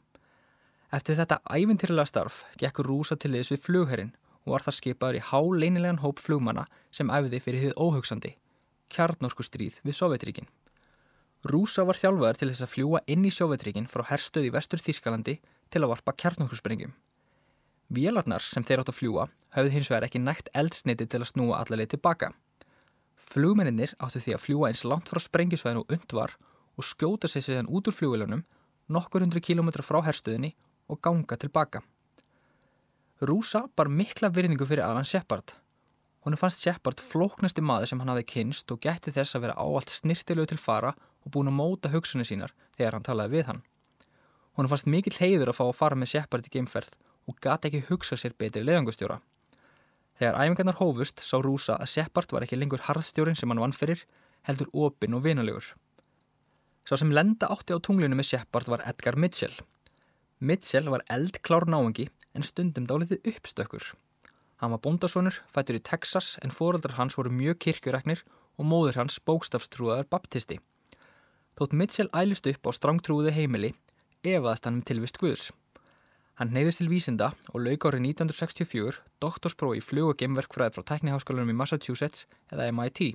Eftir 0.95 1.19
þetta 1.19 1.41
ævintýrlega 1.51 2.07
starf 2.07 2.45
gekk 2.61 2.85
Rúsa 2.87 3.19
til 3.19 3.33
liðs 3.35 3.51
við 3.51 3.65
flugherrin 3.67 4.13
og 4.45 4.55
var 4.55 4.65
það 4.67 4.79
skipaður 4.79 5.19
í 5.19 5.25
háleinilegan 5.31 6.03
hóp 6.05 6.23
flugmanna 6.23 6.69
sem 6.95 7.11
æfði 7.11 7.41
fyrir 7.43 7.65
þið 7.65 7.79
óhugsandi, 7.81 8.37
kjarnorku 8.93 9.43
stríð 9.43 9.81
við 9.83 9.99
Sovjetríkin. 9.99 10.47
Rúsa 11.51 11.85
var 11.85 11.99
þjálfaður 11.99 12.39
til 12.41 12.51
þess 12.53 12.65
að 12.65 12.73
fljúa 12.73 13.03
inn 13.11 13.27
í 13.27 13.33
Sovjetríkin 13.35 13.89
frá 13.91 14.05
herstöð 14.09 14.49
í 14.49 14.53
vestur 14.55 14.81
Þískalandi 14.81 15.39
til 15.71 15.83
að 15.85 15.93
varpa 15.94 16.15
kjarnorkusprengjum. 16.23 16.94
Vélarnar 17.94 18.43
sem 18.43 18.65
þeir 18.65 18.83
átt 18.83 18.91
að 18.93 18.99
fljúa 18.99 19.29
hafði 19.55 19.75
hins 19.75 19.91
vegar 19.93 20.06
ekki 20.09 20.23
nægt 20.23 20.51
eldsniti 20.56 21.06
til 21.06 21.21
að 21.21 21.31
snúa 21.31 21.61
allarleið 21.61 21.94
tilbaka. 21.94 22.33
Flugmenninir 23.15 23.94
áttu 24.03 24.23
því 24.23 24.37
að 24.37 24.44
fljúa 24.44 24.71
eins 24.71 24.85
langt 24.89 25.11
frá 25.11 25.21
sprengjusvæðin 25.23 25.83
og 25.83 25.93
undvar 25.97 26.37
og 26.75 26.87
skjóta 26.89 27.29
sig 27.31 27.44
séðan 27.44 27.71
út 27.71 27.89
úr 27.89 27.97
flugvelunum 27.97 28.44
nokkur 28.89 29.25
hundru 29.25 29.41
kílometra 29.41 29.85
frá 29.85 30.01
herstöðinni 30.05 30.55
og 30.89 31.01
ganga 31.05 31.37
tilbaka. 31.41 31.83
Rúsa 33.25 33.65
bar 33.77 33.89
mikla 33.89 34.29
virðingu 34.33 34.67
fyrir 34.69 34.85
Alan 34.85 35.06
Shepard. 35.09 35.55
Hún 36.25 36.37
fannst 36.41 36.65
Shepard 36.65 37.01
flóknasti 37.05 37.63
maður 37.63 37.93
sem 37.93 38.01
hann 38.01 38.11
hafi 38.13 38.25
kynst 38.33 38.73
og 38.73 38.81
gætti 38.81 39.13
þess 39.13 39.37
að 39.37 39.47
vera 39.47 39.59
áallt 39.61 39.93
snirtilegu 39.93 40.51
til 40.51 40.61
fara 40.61 40.94
og 40.97 41.33
búin 41.33 41.53
að 41.53 41.59
móta 41.59 41.93
hugsunni 41.93 42.25
sínar 42.25 42.53
þegar 42.77 42.97
hann 42.97 43.06
talaði 43.06 43.37
við 43.37 43.51
hann. 43.51 43.63
Hún 44.55 44.69
fannst 44.70 44.87
mikill 44.87 45.17
heiður 45.19 45.51
að 45.51 45.58
fá 45.58 45.65
að 45.67 45.79
fara 45.79 45.99
með 45.99 46.13
Shepard 46.13 46.46
í 46.46 46.53
geimferð 46.55 46.93
og 47.27 47.39
gæti 47.43 47.70
ekki 47.70 47.87
hugsa 47.89 48.19
sér 48.20 48.37
betri 48.39 48.63
leðangustjóra. 48.63 49.19
Þegar 50.20 50.37
æfingarnar 50.39 50.79
hófust 50.79 51.23
sá 51.27 51.41
Rúsa 51.43 51.75
að 51.81 51.91
Shepard 51.91 52.31
var 52.34 52.46
ekki 52.46 52.58
lengur 52.61 52.84
harðstjórin 52.87 53.39
sem 53.39 53.51
hann 53.51 53.63
vann 53.63 53.75
fyrir, 53.75 54.05
heldur 54.46 54.70
opinn 54.70 55.17
og 55.19 55.25
vinalegur. 55.25 55.73
Sá 56.87 56.94
sem 57.01 57.11
lenda 57.11 57.49
átti 57.51 57.75
á 57.75 57.82
tunglinu 57.82 58.15
með 58.15 58.31
Shepard 58.31 58.70
var 58.70 58.84
Edgar 58.87 59.19
Mitchell. 59.19 59.56
Mitchell 60.39 60.91
var 60.93 61.03
eldklár 61.11 61.67
náengi 61.67 62.06
en 62.37 62.46
stundum 62.46 62.87
dálitið 62.87 63.27
uppstökkur. 63.32 63.91
Hann 64.63 64.70
var 64.70 64.82
bóndasonur, 64.84 65.41
fættur 65.51 65.81
í 65.81 65.82
Texas 65.82 66.37
en 66.44 66.55
fóraldrar 66.55 66.94
hans 67.01 67.17
voru 67.19 67.32
mjög 67.32 67.58
kirkjuræknir 67.65 68.23
og 68.55 68.69
móður 68.70 69.01
hans 69.01 69.19
bókstafstrúðaðar 69.27 70.06
baptisti. 70.13 70.61
Þótt 71.58 71.75
Mitchell 71.75 72.13
ælist 72.15 72.46
upp 72.51 72.69
á 72.69 72.70
strangtrúðu 72.70 73.34
heimili 73.34 73.73
efaðast 74.33 74.65
hann 74.65 74.79
með 74.79 74.89
tilvist 74.91 75.21
Guðs. 75.21 75.51
Hann 76.41 76.51
neyðist 76.51 76.81
til 76.81 76.89
vísinda 76.91 77.29
og 77.53 77.63
lauk 77.63 77.85
árið 77.87 78.09
1964 78.09 79.03
doktorsprói 79.23 79.77
í 79.79 79.85
flug- 79.85 80.15
og 80.15 80.19
gemverkfræð 80.19 80.75
frá 80.75 80.85
tekniháskólanum 80.89 81.53
í 81.53 81.59
Massachusetts 81.61 82.25
eða 82.51 82.73
MIT. 82.73 83.15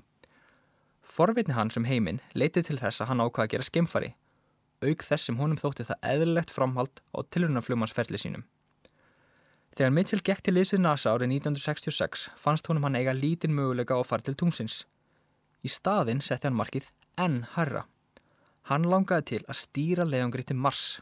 Forvitni 1.04 1.58
hans 1.58 1.76
um 1.76 1.88
heiminn 1.90 2.22
leitið 2.38 2.70
til 2.70 2.80
þess 2.80 3.02
að 3.02 3.12
hann 3.12 3.24
ákvaði 3.26 3.48
að 3.48 3.52
gera 3.56 3.68
skemfari, 3.68 4.14
auk 4.86 5.04
þess 5.04 5.28
sem 5.28 5.42
honum 5.42 5.60
þótti 5.60 5.90
það 5.90 6.08
eðlilegt 6.14 6.54
framhald 6.56 7.02
á 7.12 7.20
tilrunafljómansferli 7.34 8.22
sínum. 8.22 8.46
Þegar 9.76 9.94
Mitchell 9.96 10.24
gekk 10.24 10.42
til 10.44 10.56
liðsvið 10.56 10.82
NASA 10.84 11.12
árið 11.12 11.34
1966 11.40 12.30
fannst 12.40 12.68
honum 12.68 12.88
hann 12.88 12.98
eiga 13.00 13.14
lítinn 13.16 13.56
möguleika 13.56 13.96
á 13.96 14.00
að 14.00 14.10
fara 14.10 14.26
til 14.28 14.36
tungsins. 14.40 14.86
Í 15.64 15.70
staðin 15.72 16.24
setti 16.24 16.48
hann 16.48 16.58
markið 16.60 16.90
enn 17.20 17.46
herra. 17.56 17.86
Hann 18.70 18.86
langaði 18.86 19.26
til 19.32 19.40
að 19.50 19.58
stýra 19.58 20.06
leiðangri 20.06 20.44
til 20.46 20.58
Mars. 20.62 21.00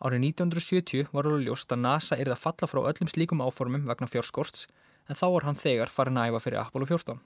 Árið 0.00 0.22
1970 0.28 1.08
var 1.10 1.26
alveg 1.26 1.48
ljóst 1.48 1.72
að 1.74 1.82
NASA 1.82 2.16
erði 2.16 2.36
að 2.36 2.42
falla 2.44 2.68
frá 2.70 2.80
öllum 2.92 3.10
slíkum 3.10 3.42
áformum 3.42 3.88
vegna 3.90 4.06
fjórskorts 4.06 4.68
en 5.10 5.18
þá 5.18 5.26
var 5.34 5.46
hann 5.48 5.58
þegar 5.58 5.90
farin 5.90 6.20
að 6.20 6.30
æfa 6.30 6.40
fyrir 6.44 6.60
Apollo 6.60 6.86
14. 6.92 7.18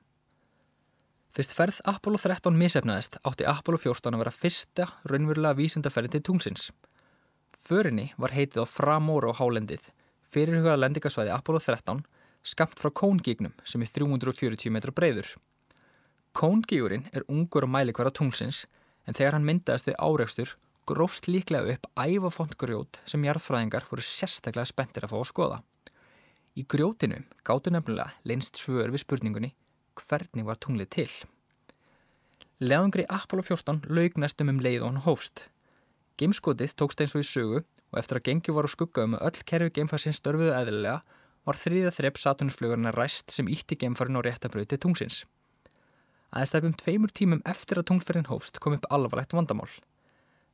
Fyrst 1.37 1.53
ferð 1.53 1.81
Apollo 1.91 2.23
13 2.23 2.57
misefnaðist 2.57 3.19
átti 3.21 3.45
Apollo 3.51 3.83
14 3.83 4.17
að 4.17 4.23
vera 4.25 4.33
fyrsta 4.33 4.87
raunverulega 5.13 5.59
vísindaferðin 5.59 6.15
til 6.15 6.25
tungsins. 6.31 6.71
Förinni 7.61 8.13
var 8.17 8.33
heitið 8.33 8.65
á 8.65 8.67
Framóra 8.71 9.35
á 9.35 9.39
hálendið 9.43 9.91
fyrirhugað 10.33 10.81
lendingasvæði 10.81 11.35
Apollo 11.35 11.61
13 11.63 12.01
skamt 12.45 12.81
frá 12.81 12.91
Kóngígnum 12.91 13.53
sem 13.69 13.85
er 13.85 13.93
340 13.93 14.73
metra 14.73 14.95
breyður. 14.95 15.29
Kóngígurinn 16.33 17.11
er 17.13 17.29
ungur 17.29 17.69
og 17.69 17.73
mælikværa 17.77 18.15
tungsins 18.15 18.65
en 19.05 19.17
þegar 19.17 19.37
hann 19.37 19.49
myndaðist 19.49 19.91
við 19.91 20.01
áreikstur 20.01 20.55
grófst 20.89 21.29
líklega 21.29 21.77
upp 21.77 21.87
ævafont 21.97 22.57
grjót 22.61 23.01
sem 23.09 23.25
jarðfræðingar 23.25 23.87
fóru 23.89 24.05
sérstaklega 24.05 24.69
spenntir 24.69 25.07
að 25.07 25.15
fá 25.15 25.19
að 25.21 25.31
skoða. 25.31 25.61
Í 26.55 26.63
grjótinu 26.71 27.23
gáttu 27.47 27.73
nefnilega 27.73 28.13
leinst 28.29 28.61
svör 28.61 28.93
við 28.93 29.03
spurningunni 29.03 29.55
hvernig 29.99 30.47
var 30.47 30.61
tunglið 30.61 30.91
til. 30.95 31.09
Leðungri 32.63 33.07
Apollo 33.11 33.43
14 33.49 33.83
laug 33.91 34.19
næstum 34.21 34.53
um 34.53 34.61
leið 34.63 34.85
og 34.85 34.93
hann 34.93 35.05
hófst. 35.07 35.49
Gameskotið 36.21 36.77
tókst 36.79 37.01
eins 37.03 37.17
og 37.17 37.25
í 37.25 37.29
sögu 37.29 37.63
og 37.65 37.99
eftir 37.99 38.21
að 38.21 38.27
gengi 38.29 38.55
var 38.55 38.69
á 38.69 38.71
skugga 38.71 39.07
um 39.09 39.17
að 39.19 39.27
öll 39.31 39.47
kerfi 39.51 39.75
geimfarsins 39.79 40.21
störfuðu 40.21 40.55
eðlilega 40.55 41.01
var 41.45 41.59
þriðja 41.61 41.93
þrepp 41.97 42.21
Saturnusflugurinn 42.21 42.91
að 42.91 42.99
ræst 43.01 43.35
sem 43.35 43.51
ítti 43.51 43.79
geimfarin 43.81 44.19
á 44.19 44.25
réttabröði 44.25 44.73
til 44.73 44.81
tungsins. 44.85 45.25
Aðeins 46.35 46.51
þærfum 46.51 46.73
tveimur 46.81 47.13
tímum 47.15 47.43
eftir 47.47 47.79
að 47.79 47.93
tungferðin 47.93 48.27
hófst 48.27 48.59
kom 48.59 48.75
upp 48.75 48.89
alvarlegt 48.91 49.37
vandamál. 49.37 49.71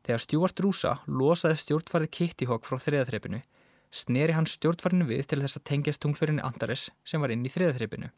Þegar 0.04 0.22
Stuart 0.24 0.60
Rúsa 0.60 0.90
losaði 1.08 1.56
stjórnfarið 1.62 2.10
Kitty 2.12 2.48
Hawk 2.50 2.66
frá 2.68 2.76
þriðaþreipinu, 2.84 3.40
sneri 3.88 4.34
hann 4.36 4.48
stjórnfarinu 4.48 5.06
við 5.08 5.22
til 5.30 5.40
þess 5.40 5.56
að 5.56 5.64
tengjast 5.70 6.02
tungferðinu 6.04 6.44
Antares 6.44 6.90
sem 7.04 7.24
var 7.24 7.32
inn 7.32 7.46
í 7.48 7.52
þriðaþreipinu. 7.52 8.10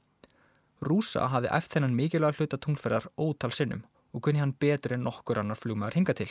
Rúsa 0.83 1.29
hafði 1.31 1.53
eftir 1.55 1.79
þennan 1.79 1.95
mikilvæg 1.99 2.41
hluta 2.41 2.59
tungferðar 2.59 3.07
ótal 3.15 3.53
sinnum 3.55 3.85
og 4.11 4.25
kunni 4.27 4.43
hann 4.43 4.57
betur 4.59 4.97
en 4.97 5.07
nokkur 5.07 5.39
annar 5.39 5.59
flugmaður 5.59 6.01
hinga 6.01 6.17
til. 6.19 6.31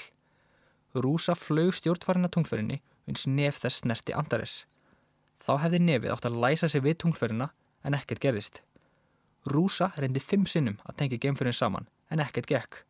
Rúsa 0.99 1.37
flög 1.39 1.71
stjórnfarina 1.79 2.27
tungferðinni 2.27 2.81
uns 3.07 3.23
nef 3.27 3.61
þess 3.63 3.85
snerti 3.85 4.15
Antares. 4.15 4.65
Þá 5.39 5.53
hefði 5.63 5.79
nefið 5.87 6.11
átt 6.13 6.27
að 6.27 6.41
læsa 6.43 6.67
sig 6.67 6.83
við 6.83 6.99
tungferðina 7.05 7.49
en 7.87 7.95
ekkert 7.97 8.21
gerðist. 8.27 8.61
Rúsa 9.49 9.89
reyndi 9.97 10.21
fimm 10.21 10.45
sinnum 10.45 10.77
að 10.85 10.97
tengja 11.01 11.17
geimferðin 11.23 11.57
saman 11.57 11.87
en 12.13 12.21
ekkert 12.21 12.49
gekk. 12.49 12.83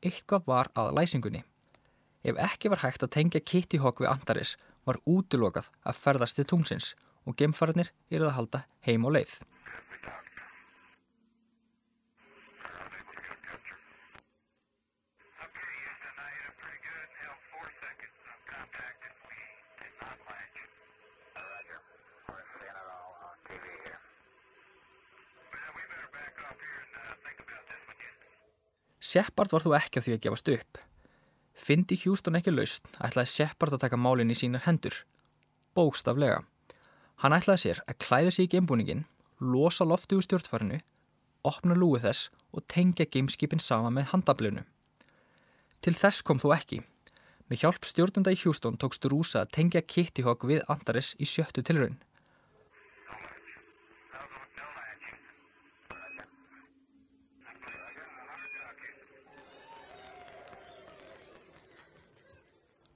Eitthvað 0.00 0.46
var 0.48 0.70
að 0.78 0.94
læsingunni. 0.96 1.42
Ef 2.24 2.38
ekki 2.40 2.70
var 2.72 2.80
hægt 2.84 3.04
að 3.04 3.12
tengja 3.16 3.40
Kitty 3.44 3.80
Hawk 3.80 4.00
við 4.00 4.08
Antares 4.12 4.56
var 4.88 5.00
útilokað 5.04 5.68
að 5.84 6.00
ferðast 6.00 6.40
til 6.40 6.46
tungsins 6.48 6.94
og 7.28 7.36
geimfarnir 7.36 7.92
eru 8.10 8.28
að 8.28 8.36
halda 8.38 8.62
heim 8.86 9.04
á 9.04 9.08
leið. 9.12 9.34
Shepard 29.10 29.50
var 29.50 29.64
þó 29.64 29.72
ekki 29.74 29.98
á 29.98 30.04
því 30.06 30.12
að 30.14 30.22
gefast 30.26 30.50
upp. 30.52 30.78
Fyndi 31.58 31.96
Hjústón 31.98 32.38
ekki 32.38 32.52
laust 32.54 32.86
ætlaði 33.02 33.32
Shepard 33.32 33.74
að 33.74 33.82
taka 33.82 33.98
málinn 33.98 34.30
í 34.30 34.36
sínar 34.38 34.62
hendur. 34.68 34.94
Bókstaflega. 35.74 36.44
Hann 37.24 37.34
ætlaði 37.34 37.62
sér 37.64 37.80
að 37.90 37.98
klæða 38.04 38.34
sig 38.36 38.46
í 38.46 38.52
geimbúningin, 38.54 39.02
losa 39.42 39.84
lofti 39.84 40.14
úr 40.14 40.22
stjórnfarinu, 40.24 40.78
opna 41.42 41.74
lúið 41.74 42.06
þess 42.06 42.30
og 42.54 42.66
tengja 42.70 43.08
gameskipin 43.10 43.62
sama 43.62 43.90
með 43.90 44.12
handablinu. 44.12 44.62
Til 45.82 45.96
þess 45.96 46.22
kom 46.22 46.38
þú 46.38 46.54
ekki. 46.54 46.80
Með 47.50 47.64
hjálp 47.64 47.90
stjórnunda 47.90 48.30
í 48.30 48.38
Hjústón 48.38 48.78
tókst 48.78 49.10
Rúsa 49.10 49.42
að 49.42 49.54
tengja 49.58 49.82
Kitty 49.82 50.22
Hawk 50.22 50.46
við 50.46 50.62
Antares 50.70 51.16
í 51.18 51.26
sjöttu 51.26 51.66
tilraun. 51.66 51.98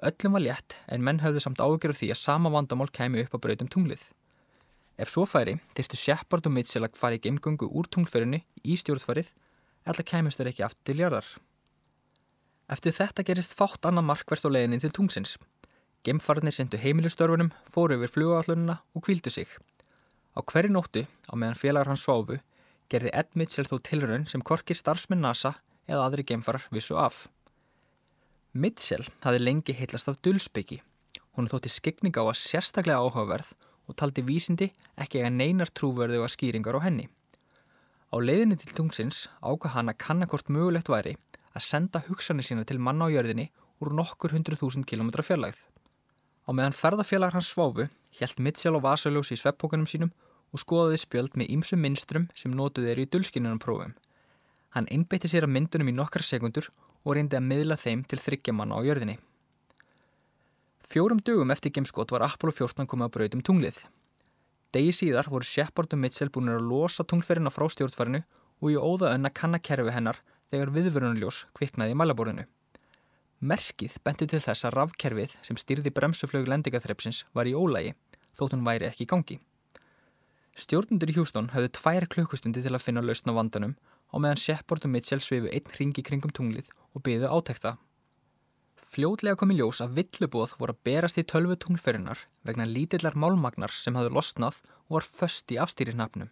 Öllum 0.04 0.36
var 0.36 0.44
létt 0.44 0.76
en 0.92 1.04
menn 1.04 1.22
höfðu 1.22 1.40
samt 1.40 1.62
ágjörðu 1.64 1.96
því 1.96 2.10
að 2.12 2.20
sama 2.20 2.50
vandamál 2.52 2.90
kemi 2.92 3.24
upp 3.24 3.36
á 3.36 3.38
brautum 3.40 3.70
tunglið. 3.72 4.02
Ef 5.00 5.10
svo 5.10 5.24
færi, 5.26 5.56
þyrstu 5.74 5.98
Shepard 5.98 6.46
og 6.46 6.52
Mitchell 6.54 6.84
að 6.84 6.98
fara 7.00 7.16
í 7.16 7.22
geimgöngu 7.24 7.66
úr 7.66 7.88
tunglferinu 7.88 8.42
í 8.62 8.76
stjórnfarið 8.78 9.32
eða 9.88 10.06
kemist 10.06 10.38
þeir 10.38 10.50
ekki 10.52 10.66
aftur 10.66 10.90
til 10.90 11.00
jarðar. 11.00 11.26
Eftir 12.70 12.96
þetta 12.96 13.24
gerist 13.26 13.56
fátt 13.56 13.88
annað 13.88 14.08
markvert 14.10 14.46
á 14.46 14.50
leiðinni 14.52 14.80
til 14.84 14.92
tungsins. 14.94 15.34
Geimfarnir 16.04 16.52
sendu 16.52 16.78
heimilustörfunum, 16.80 17.50
fóru 17.72 17.96
yfir 17.98 18.12
flugallununa 18.12 18.78
og 18.94 19.04
kvíldu 19.08 19.32
sig. 19.32 19.48
Á 20.36 20.40
hverju 20.44 20.72
nóttu, 20.72 21.04
á 21.04 21.32
meðan 21.32 21.58
félagar 21.58 21.90
hans 21.92 22.04
sváfu, 22.04 22.38
gerði 22.92 23.12
Ed 23.16 23.32
Mitchell 23.34 23.68
þó 23.68 23.78
tilraun 23.80 24.28
sem 24.28 24.44
korki 24.44 24.76
starfsmenn 24.76 25.24
NASA 25.24 25.56
eða 25.88 26.08
aðri 26.08 26.24
geimfarar 26.28 26.68
vissu 26.72 26.96
af. 27.00 27.24
Mitchell 28.54 29.02
hafði 29.24 29.40
lengi 29.42 29.74
heitlast 29.74 30.06
af 30.06 30.20
dulsbyggi. 30.22 30.76
Hún 31.34 31.48
þótti 31.50 31.72
skegning 31.74 32.14
á 32.14 32.22
að 32.22 32.36
sérstaklega 32.38 33.02
áhugaverð 33.02 33.48
og 33.90 33.96
taldi 33.98 34.22
vísindi 34.22 34.68
ekki 34.94 35.24
að 35.24 35.34
neinar 35.40 35.72
trúverðu 35.74 36.20
og 36.22 36.30
skýringar 36.30 36.78
á 36.78 36.86
henni. 36.86 37.08
Á 38.14 38.16
leiðinni 38.22 38.54
til 38.60 38.70
tungsins 38.76 39.24
ákvað 39.42 39.74
hann 39.74 39.90
að 39.90 39.98
kannakort 40.06 40.52
mögulegt 40.54 40.92
væri 40.92 41.16
að 41.50 41.66
senda 41.66 42.04
hugsanir 42.06 42.46
sína 42.46 42.62
til 42.62 42.78
manna 42.78 43.10
á 43.10 43.14
jörðinni 43.16 43.48
úr 43.82 43.90
nokkur 43.90 44.36
hundru 44.36 44.54
þúsund 44.60 44.86
kilómetra 44.86 45.26
fjarlægð. 45.26 45.58
Á 46.46 46.50
meðan 46.54 46.78
ferðafélagar 46.78 47.34
hans 47.34 47.50
sváfu 47.50 47.88
helt 48.20 48.38
Mitchell 48.38 48.78
á 48.78 48.86
vasaljósi 48.86 49.34
í 49.34 49.42
sveppókunum 49.42 49.90
sínum 49.90 50.14
og 50.54 50.62
skoðaði 50.62 51.02
spjöld 51.02 51.34
með 51.34 51.50
ýmsum 51.58 51.82
minnstrum 51.82 52.30
sem 52.38 52.54
nótuð 52.54 52.86
er 52.94 53.02
í 53.02 53.10
dulskinunum 53.10 53.58
prófum. 53.58 53.98
Hann 54.74 54.88
einbeitti 54.90 55.30
sér 55.30 55.46
að 55.46 55.54
myndunum 55.54 55.92
í 55.92 55.94
nokkar 55.94 56.24
sekundur 56.26 56.66
og 57.04 57.14
reyndi 57.14 57.38
að 57.38 57.46
miðla 57.46 57.76
þeim 57.78 58.02
til 58.10 58.18
þryggjamanna 58.18 58.74
á 58.74 58.80
jörðinni. 58.82 59.18
Fjórum 60.84 61.20
dögum 61.22 61.52
eftir 61.54 61.72
gemskot 61.74 62.10
var 62.12 62.24
Apollo 62.26 62.56
14 62.58 62.88
komið 62.90 63.06
að 63.06 63.14
brautum 63.16 63.44
tunglið. 63.46 63.78
Degi 64.74 64.90
síðar 64.92 65.30
voru 65.30 65.46
Shepard 65.46 65.94
og 65.94 66.00
Mitchell 66.02 66.32
búin 66.34 66.50
að 66.50 66.66
losa 66.66 67.06
tunglferina 67.06 67.52
frá 67.54 67.68
stjórnfarinu 67.70 68.24
og 68.60 68.72
í 68.72 68.76
óða 68.76 69.14
önna 69.14 69.30
kannakerfi 69.30 69.94
hennar 69.94 70.18
þegar 70.50 70.74
viðvörunljós 70.74 71.44
kviknaði 71.54 71.94
í 71.94 71.98
mælaborðinu. 72.00 72.44
Merkið 73.44 73.98
benti 74.04 74.26
til 74.30 74.42
þess 74.42 74.66
að 74.66 74.76
rafkerfið 74.78 75.38
sem 75.46 75.58
styrði 75.60 75.92
bremsuflögu 75.94 76.50
lendingaþrepsins 76.50 77.24
var 77.36 77.46
í 77.46 77.54
ólægi, 77.54 77.94
þótt 78.34 78.56
hún 78.56 78.66
væri 78.66 78.88
ekki 78.88 79.06
í 79.06 79.10
gangi. 79.10 79.40
Stjórnundur 80.54 81.10
í 81.10 81.16
Hjústón 81.16 81.50
hafði 81.54 81.72
tvær 81.74 82.06
klukkustundi 82.10 82.62
til 82.62 82.74
að 82.74 82.84
finna 82.84 83.02
lausna 83.02 83.34
vandanum 83.34 83.74
og 84.14 84.22
meðan 84.22 84.38
Shepard 84.38 84.86
og 84.86 84.92
Mitchell 84.94 85.22
svifu 85.22 85.50
einn 85.50 85.74
ringi 85.74 86.04
kringum 86.06 86.32
tunglið 86.34 86.70
og 86.94 87.02
byðu 87.06 87.30
átekta. 87.34 87.74
Fljótlega 88.94 89.34
komi 89.40 89.56
ljós 89.58 89.80
að 89.82 89.96
villubóð 89.98 90.52
voru 90.60 90.74
að 90.76 90.84
berast 90.86 91.18
í 91.18 91.24
tölvu 91.26 91.56
tunglferinnar 91.58 92.20
vegna 92.46 92.66
lítillar 92.68 93.16
málmagnar 93.18 93.74
sem 93.74 93.96
hafðu 93.98 94.12
losnað 94.14 94.60
og 94.86 95.00
var 95.00 95.08
föst 95.08 95.50
í 95.50 95.58
afstýrinafnum. 95.58 96.30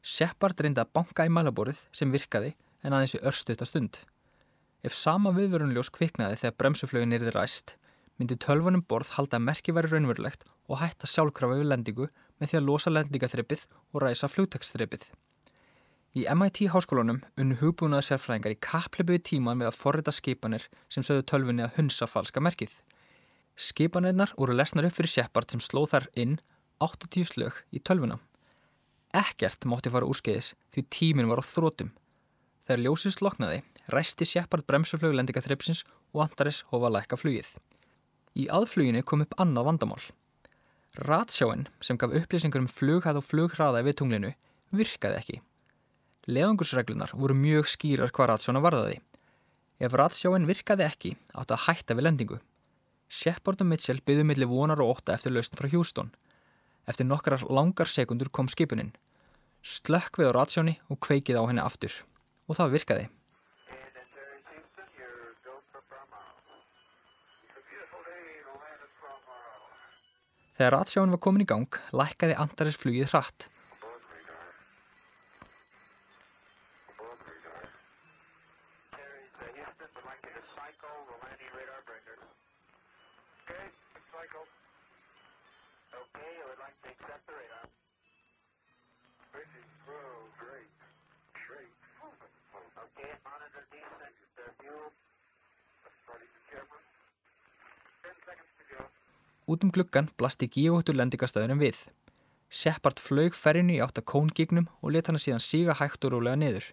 Shepard 0.00 0.56
reyndi 0.64 0.80
að 0.80 0.94
banka 0.96 1.26
í 1.28 1.32
malaborið 1.34 1.82
sem 1.92 2.14
virkaði 2.14 2.54
en 2.80 2.96
aðeins 2.96 3.18
í 3.18 3.20
örstuðta 3.20 3.68
stund. 3.68 4.00
Ef 4.80 4.96
sama 4.96 5.34
viðvörunljós 5.36 5.92
kviknaði 5.92 6.40
þegar 6.40 6.58
bremsuflögin 6.62 7.16
erði 7.18 7.34
ræst, 7.34 7.74
myndi 8.16 8.38
tölvunum 8.40 8.86
borð 8.88 9.12
halda 9.18 9.36
að 9.36 9.48
merki 9.50 9.74
væri 9.76 9.90
raunverulegt 9.92 10.46
og 10.70 10.80
hætta 10.80 11.10
sjálfkrafa 11.10 11.58
við 11.58 11.72
lendingu 11.72 12.08
með 12.38 12.52
því 12.52 12.60
að 12.60 12.68
losa 12.70 12.92
lendingaþreipið 12.94 13.66
og 13.92 14.04
ræsa 14.06 14.30
flugtekstþreipið. 14.30 15.10
Í 16.18 16.24
MIT 16.26 16.64
háskólanum 16.72 17.20
unnu 17.38 17.54
hugbúnaða 17.60 18.02
sérfræðingar 18.08 18.54
í 18.54 18.58
kappleipu 18.64 19.14
í 19.14 19.20
tíman 19.22 19.58
með 19.60 19.68
að 19.68 19.76
forrita 19.78 20.10
skipanir 20.14 20.64
sem 20.90 21.04
sögðu 21.06 21.26
tölfunni 21.30 21.62
að 21.62 21.76
hunsa 21.76 22.08
falska 22.10 22.40
merkið. 22.42 22.72
Skipanirnar 23.54 24.32
voru 24.34 24.56
lesnar 24.56 24.88
upp 24.88 24.96
fyrir 24.96 25.12
Shepard 25.12 25.52
sem 25.52 25.62
slóð 25.62 25.92
þar 25.92 26.06
inn 26.18 26.32
80 26.82 27.28
slög 27.28 27.60
í 27.70 27.82
tölvuna. 27.84 28.16
Ekkert 29.14 29.68
mátti 29.70 29.92
fara 29.94 30.08
úrskeiðis 30.10 30.54
því 30.74 30.84
tímin 30.96 31.30
var 31.30 31.38
á 31.38 31.44
þrótum. 31.46 31.92
Þegar 32.66 32.82
ljósið 32.86 33.14
sloknaði, 33.14 33.60
ræsti 33.94 34.26
Shepard 34.26 34.66
bremsuflögu 34.66 35.14
lendinga 35.20 35.44
þreipsins 35.44 35.84
og 36.16 36.24
Antares 36.24 36.64
hofa 36.72 36.90
læka 36.96 37.20
flugið. 37.20 37.52
Í 38.34 38.48
aðfluginu 38.50 39.04
kom 39.06 39.22
upp 39.22 39.38
annað 39.38 39.70
vandamál. 39.70 40.02
Ratsjáin 40.98 41.68
sem 41.84 42.00
gaf 42.00 42.16
upplýsingar 42.16 42.64
um 42.64 42.70
flughæð 42.70 43.20
og 43.22 43.28
flughraða 43.28 43.84
við 43.86 44.00
tunglinu 44.02 44.32
virkaði 44.74 45.20
ekki. 45.22 45.38
Leðangursreglunar 46.28 47.14
voru 47.16 47.32
mjög 47.32 47.70
skýrar 47.72 48.10
hvað 48.12 48.26
ratsjóna 48.28 48.60
varðaði. 48.60 48.98
Ef 49.80 49.94
ratsjáin 49.96 50.44
virkaði 50.44 50.84
ekki 50.84 51.12
átt 51.32 51.54
að 51.54 51.62
hætta 51.64 51.96
við 51.96 52.04
lendingu. 52.04 52.38
Shepard 53.08 53.62
og 53.64 53.70
Mitchell 53.70 54.02
byggðu 54.04 54.26
millir 54.28 54.50
vonar 54.50 54.82
og 54.84 54.98
óta 54.98 55.14
eftir 55.14 55.32
lausn 55.32 55.56
frá 55.56 55.70
Houston. 55.72 56.12
Eftir 56.84 57.08
nokkrar 57.08 57.46
langar 57.48 57.88
sekundur 57.88 58.28
kom 58.28 58.52
skipuninn. 58.52 58.92
Slökk 59.64 60.20
við 60.20 60.28
á 60.28 60.36
ratsjóni 60.36 60.76
og 60.92 61.00
kveikið 61.00 61.40
á 61.40 61.48
henni 61.48 61.64
aftur. 61.64 61.96
Og 62.44 62.60
það 62.60 62.76
virkaði. 62.76 63.08
Þegar 70.58 70.74
ratsjáin 70.74 71.12
var 71.14 71.24
komin 71.24 71.46
í 71.46 71.48
gang, 71.48 71.70
lækkaði 71.96 72.36
Antares 72.36 72.76
flugið 72.76 73.14
hratt. 73.14 73.48
Út 99.48 99.64
um 99.64 99.70
gluggan 99.72 100.10
blasti 100.20 100.44
gíóhuttur 100.52 100.96
lendingastöðunum 100.98 101.62
við. 101.62 101.86
Shepard 102.52 103.00
flög 103.00 103.36
ferinu 103.36 103.78
í 103.78 103.80
átt 103.84 104.00
að 104.00 104.08
kóngígnum 104.12 104.66
og 104.82 104.92
let 104.92 105.08
hana 105.08 105.20
síðan 105.20 105.40
síga 105.44 105.76
hægt 105.78 106.04
og 106.04 106.12
rólega 106.12 106.36
niður. 106.36 106.66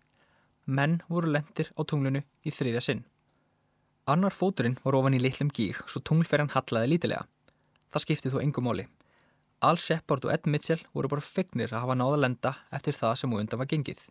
Menn 0.66 0.98
voru 1.08 1.32
lendir 1.32 1.72
á 1.76 1.82
tunglunu 1.88 2.24
í 2.44 2.52
þriðja 2.52 2.84
sinn. 2.84 3.06
Annar 4.12 4.36
fóturinn 4.36 4.76
var 4.84 4.98
ofan 5.00 5.16
í 5.16 5.22
litlum 5.24 5.54
gíg 5.56 5.80
svo 5.88 6.02
tunglferjan 6.04 6.52
hallaði 6.52 6.92
lítilega. 6.92 7.24
Það 7.96 8.04
skipti 8.04 8.32
þó 8.34 8.42
engum 8.44 8.68
móli. 8.68 8.90
Al 9.64 9.80
Shepard 9.80 10.28
og 10.28 10.34
Ed 10.36 10.52
Mitchell 10.52 10.84
voru 10.94 11.10
bara 11.16 11.24
fegnir 11.24 11.72
að 11.72 11.86
hafa 11.86 11.96
náða 11.96 12.22
lenda 12.26 12.54
eftir 12.76 12.98
það 12.98 13.16
sem 13.22 13.34
úr 13.34 13.46
undan 13.46 13.62
var 13.64 13.72
gengið. 13.72 14.04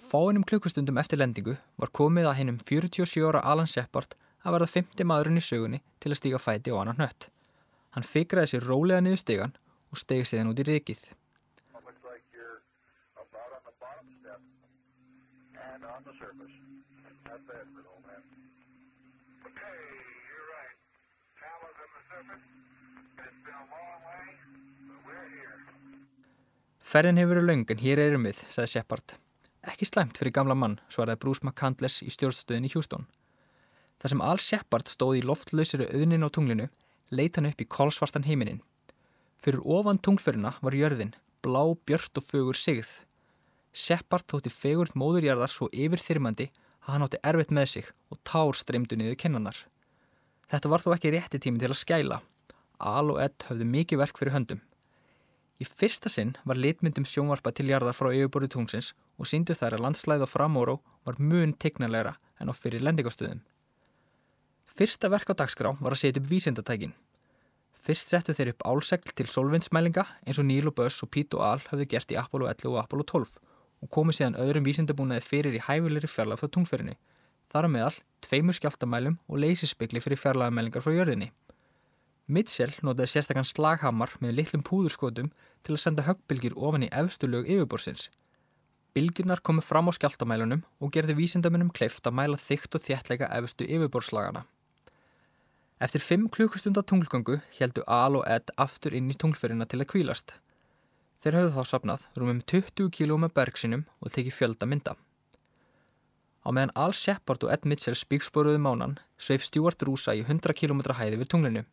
Fáinum 0.00 0.42
klukkustundum 0.48 0.98
eftir 0.98 1.20
lendingu 1.20 1.54
var 1.78 1.90
komið 1.94 2.30
að 2.30 2.36
hennum 2.40 2.58
47 2.64 3.20
ára 3.28 3.42
Alan 3.46 3.68
Shepard 3.70 4.16
að 4.40 4.56
verða 4.56 4.72
50 4.72 5.06
maðurinn 5.06 5.40
í 5.40 5.44
sögunni 5.44 5.80
til 6.00 6.10
að 6.10 6.20
stíga 6.20 6.40
fæti 6.40 6.72
og 6.72 6.82
annan 6.82 7.02
hött. 7.04 7.28
Hann 7.94 8.06
fikraði 8.06 8.54
sér 8.54 8.66
rólega 8.66 9.04
niður 9.04 9.20
stegan 9.22 9.56
og 9.90 10.00
stegi 10.00 10.26
síðan 10.30 10.52
út 10.52 10.62
í 10.62 10.66
rikið. 10.70 11.10
Ferðin 26.90 27.20
hefur 27.20 27.36
verið 27.36 27.44
laung 27.46 27.66
en 27.70 27.82
hér 27.84 28.00
erum 28.02 28.24
við, 28.26 28.40
sagði 28.50 28.72
Shepard. 28.72 29.20
Ekki 29.68 29.84
slæmt 29.84 30.16
fyrir 30.16 30.32
gamla 30.32 30.54
mann, 30.56 30.78
svaraði 30.88 31.20
Bruce 31.20 31.44
McCandless 31.44 32.00
í 32.00 32.08
stjórnstöðin 32.14 32.64
í 32.64 32.72
Houston. 32.72 33.04
Þar 34.00 34.12
sem 34.12 34.22
Al 34.24 34.38
Shepard 34.40 34.88
stóði 34.88 35.20
í 35.20 35.26
loftlausiri 35.28 35.88
auðnin 35.92 36.24
á 36.24 36.28
tunglinu, 36.32 36.68
leita 37.12 37.40
hann 37.40 37.50
upp 37.50 37.60
í 37.60 37.68
kolsvartan 37.68 38.24
heiminin. 38.24 38.62
Fyrir 39.44 39.60
ofan 39.60 40.00
tunglferina 40.00 40.54
var 40.64 40.76
jörðin, 40.76 41.12
blá, 41.44 41.60
björt 41.84 42.16
og 42.16 42.24
fögur 42.24 42.56
sigð. 42.56 42.88
Shepard 43.76 44.24
þótti 44.32 44.52
fegurt 44.54 44.96
móðurjarðar 44.96 45.52
svo 45.52 45.68
yfirþyrmandi 45.76 46.48
að 46.86 46.94
hann 46.94 47.04
átti 47.04 47.20
erfitt 47.30 47.52
með 47.52 47.68
sig 47.74 47.92
og 48.08 48.18
tár 48.24 48.56
streymdu 48.56 48.96
niður 48.96 49.20
kennanar. 49.20 49.60
Þetta 50.50 50.72
var 50.72 50.82
þó 50.82 50.90
ekki 50.96 51.12
rétti 51.12 51.38
tími 51.38 51.60
til 51.60 51.70
að 51.70 51.82
skæla. 51.84 52.22
Al 52.80 53.12
og 53.12 53.20
Ed 53.20 53.44
höfðu 53.50 53.68
mikið 53.68 54.00
verk 54.00 54.18
fyrir 54.18 54.34
höndum. 54.34 54.64
Í 55.60 55.68
fyrsta 55.68 56.08
sinn 56.08 56.32
var 56.48 56.56
litmyndum 56.56 57.04
sjónvarpa 57.04 57.52
til 57.52 57.68
jarðar 57.68 57.94
frá 57.94 58.08
yfirborðu 58.08 58.48
tungsins 58.56 58.94
og 59.20 59.28
síndu 59.28 59.54
þær 59.56 59.76
að 59.76 59.84
landslæð 59.84 60.24
og 60.24 60.32
framóró 60.32 60.78
var 61.04 61.20
mun 61.20 61.52
tegnarlegra 61.60 62.16
en 62.40 62.48
á 62.48 62.54
fyrir 62.56 62.80
lendingastöðum. 62.80 63.44
Fyrsta 64.76 65.10
verk 65.12 65.28
á 65.30 65.34
dagskrá 65.36 65.74
var 65.76 65.92
að 65.92 66.00
setja 66.00 66.22
upp 66.22 66.30
vísindatækin. 66.30 66.96
Fyrst 67.84 68.12
settu 68.12 68.32
þeir 68.36 68.54
upp 68.54 68.64
álsegl 68.68 69.12
til 69.16 69.28
solvindsmælinga 69.28 70.06
eins 70.24 70.40
og 70.40 70.46
Níl 70.48 70.68
og 70.70 70.76
Böss 70.78 71.04
og 71.04 71.10
Pít 71.12 71.36
og 71.36 71.44
Al 71.44 71.62
hafðu 71.68 71.88
gert 71.88 72.12
í 72.12 72.18
Apollo 72.20 72.48
11 72.48 72.72
og 72.72 72.80
Apollo 72.82 73.06
12 73.12 73.38
og 73.80 73.92
komið 73.92 74.18
síðan 74.18 74.40
öðrum 74.40 74.66
vísindabúnaði 74.68 75.24
fyrir 75.24 75.56
í 75.56 75.62
hæfilegri 75.64 76.08
fjarlag 76.08 76.40
frá 76.40 76.48
tungferðinni. 76.52 76.96
Þar 77.50 77.66
að 77.66 77.74
meðal 77.74 77.94
tveimur 78.24 78.56
skjáltamælum 78.56 79.16
og 79.26 79.40
leysispegli 79.42 80.02
fyrir 80.04 80.20
fjarlagmælingar 80.20 80.84
frá 80.84 80.92
jörðinni. 80.94 81.30
Mitchell 82.30 82.76
notaði 82.86 83.10
sérstakann 83.10 83.48
slaghamar 83.48 84.12
með 84.22 84.36
litlum 84.38 84.62
púðurskotum 84.62 85.32
til 85.66 85.74
að 85.74 85.82
senda 85.82 86.04
höggbylgir 86.06 86.54
ofan 86.54 86.84
í 86.86 86.90
efstu 86.94 87.26
lög 87.26 87.48
yfirborsins. 87.48 88.06
Bylgjurnar 88.94 89.40
komu 89.46 89.62
fram 89.62 89.86
á 89.86 89.92
skjáltamælunum 89.94 90.64
og 90.82 90.90
gerði 90.94 91.14
vísindamunum 91.20 91.70
kleift 91.70 92.06
að 92.08 92.16
mæla 92.18 92.38
þygt 92.40 92.74
og 92.74 92.82
þjættleika 92.82 93.28
efstu 93.36 93.68
yfirborslagana. 93.68 94.42
Eftir 95.80 96.02
fimm 96.02 96.26
klukkustunda 96.28 96.82
tunglgöngu 96.82 97.38
heldu 97.56 97.84
Al 97.86 98.18
og 98.18 98.26
Ed 98.28 98.50
aftur 98.58 98.96
inn 98.98 99.12
í 99.12 99.16
tunglferina 99.16 99.64
til 99.64 99.80
að 99.80 99.88
kvílast. 99.94 100.34
Þeir 101.22 101.38
höfðu 101.38 101.54
þá 101.54 101.70
sapnað 101.70 102.08
rúmum 102.18 102.42
20 102.52 102.90
kíló 102.96 103.16
með 103.22 103.36
bergsinum 103.38 103.86
og 104.00 104.12
tekið 104.12 104.36
fjölda 104.40 104.68
mynda. 104.68 104.96
Á 106.44 106.48
meðan 106.50 106.74
Al 106.74 106.92
Shepard 106.96 107.46
og 107.46 107.54
Ed 107.54 107.64
Mitchell 107.68 107.96
spíksporuðu 107.96 108.58
mánan 108.58 108.98
sveif 109.20 109.46
Stuart 109.46 109.82
Rúsa 109.86 110.16
í 110.18 110.24
100 110.26 110.56
km 110.56 110.82
hæði 110.96 111.20
við 111.20 111.30
tunglinu. 111.32 111.64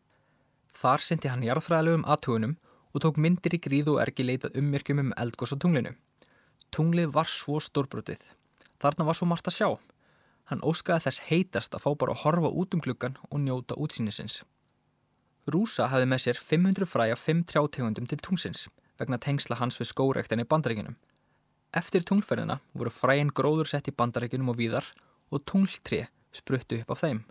Þar 0.78 1.02
syndi 1.02 1.32
hann 1.32 1.42
jarðfræðilegum 1.42 2.06
aðtugunum 2.06 2.58
og 2.94 3.02
tók 3.02 3.18
myndir 3.18 3.56
í 3.58 3.64
gríð 3.64 3.94
og 3.94 4.04
ergi 4.04 4.24
leitað 4.24 4.60
ummerkjum 4.60 5.02
um 5.02 5.16
eldgós 5.16 5.52
á 5.52 5.56
tunglinu. 5.58 5.98
Tunglið 6.74 7.12
var 7.14 7.28
svo 7.30 7.58
stórbrotið. 7.62 8.20
Þarna 8.82 9.06
var 9.08 9.16
svo 9.18 9.28
margt 9.30 9.48
að 9.50 9.56
sjá. 9.58 9.68
Hann 10.48 10.64
óskaði 10.64 11.06
þess 11.06 11.24
heitast 11.28 11.74
að 11.76 11.84
fá 11.84 11.90
bara 11.98 12.14
að 12.14 12.22
horfa 12.22 12.52
út 12.62 12.76
um 12.76 12.82
klukkan 12.84 13.18
og 13.28 13.42
njóta 13.42 13.76
útsýnisins. 13.76 14.42
Rúsa 15.48 15.88
hafði 15.92 16.08
með 16.08 16.24
sér 16.24 16.40
500 16.40 16.88
fræja 16.88 17.16
5 17.16 17.44
trjátegundum 17.52 18.08
til 18.08 18.20
tungsins 18.20 18.68
vegna 19.00 19.20
tengsla 19.22 19.58
hans 19.60 19.78
við 19.80 19.90
skórektin 19.92 20.42
í 20.42 20.48
bandaríkinum. 20.48 20.96
Eftir 21.76 22.04
tunglferðina 22.04 22.58
voru 22.72 22.92
fræin 22.92 23.30
gróður 23.34 23.68
sett 23.70 23.88
í 23.88 23.94
bandaríkinum 23.94 24.50
og 24.52 24.58
víðar 24.58 24.88
og 25.30 25.44
tungltrið 25.48 26.08
spruttu 26.32 26.80
upp 26.82 26.96
af 26.96 27.04
þeim. 27.04 27.22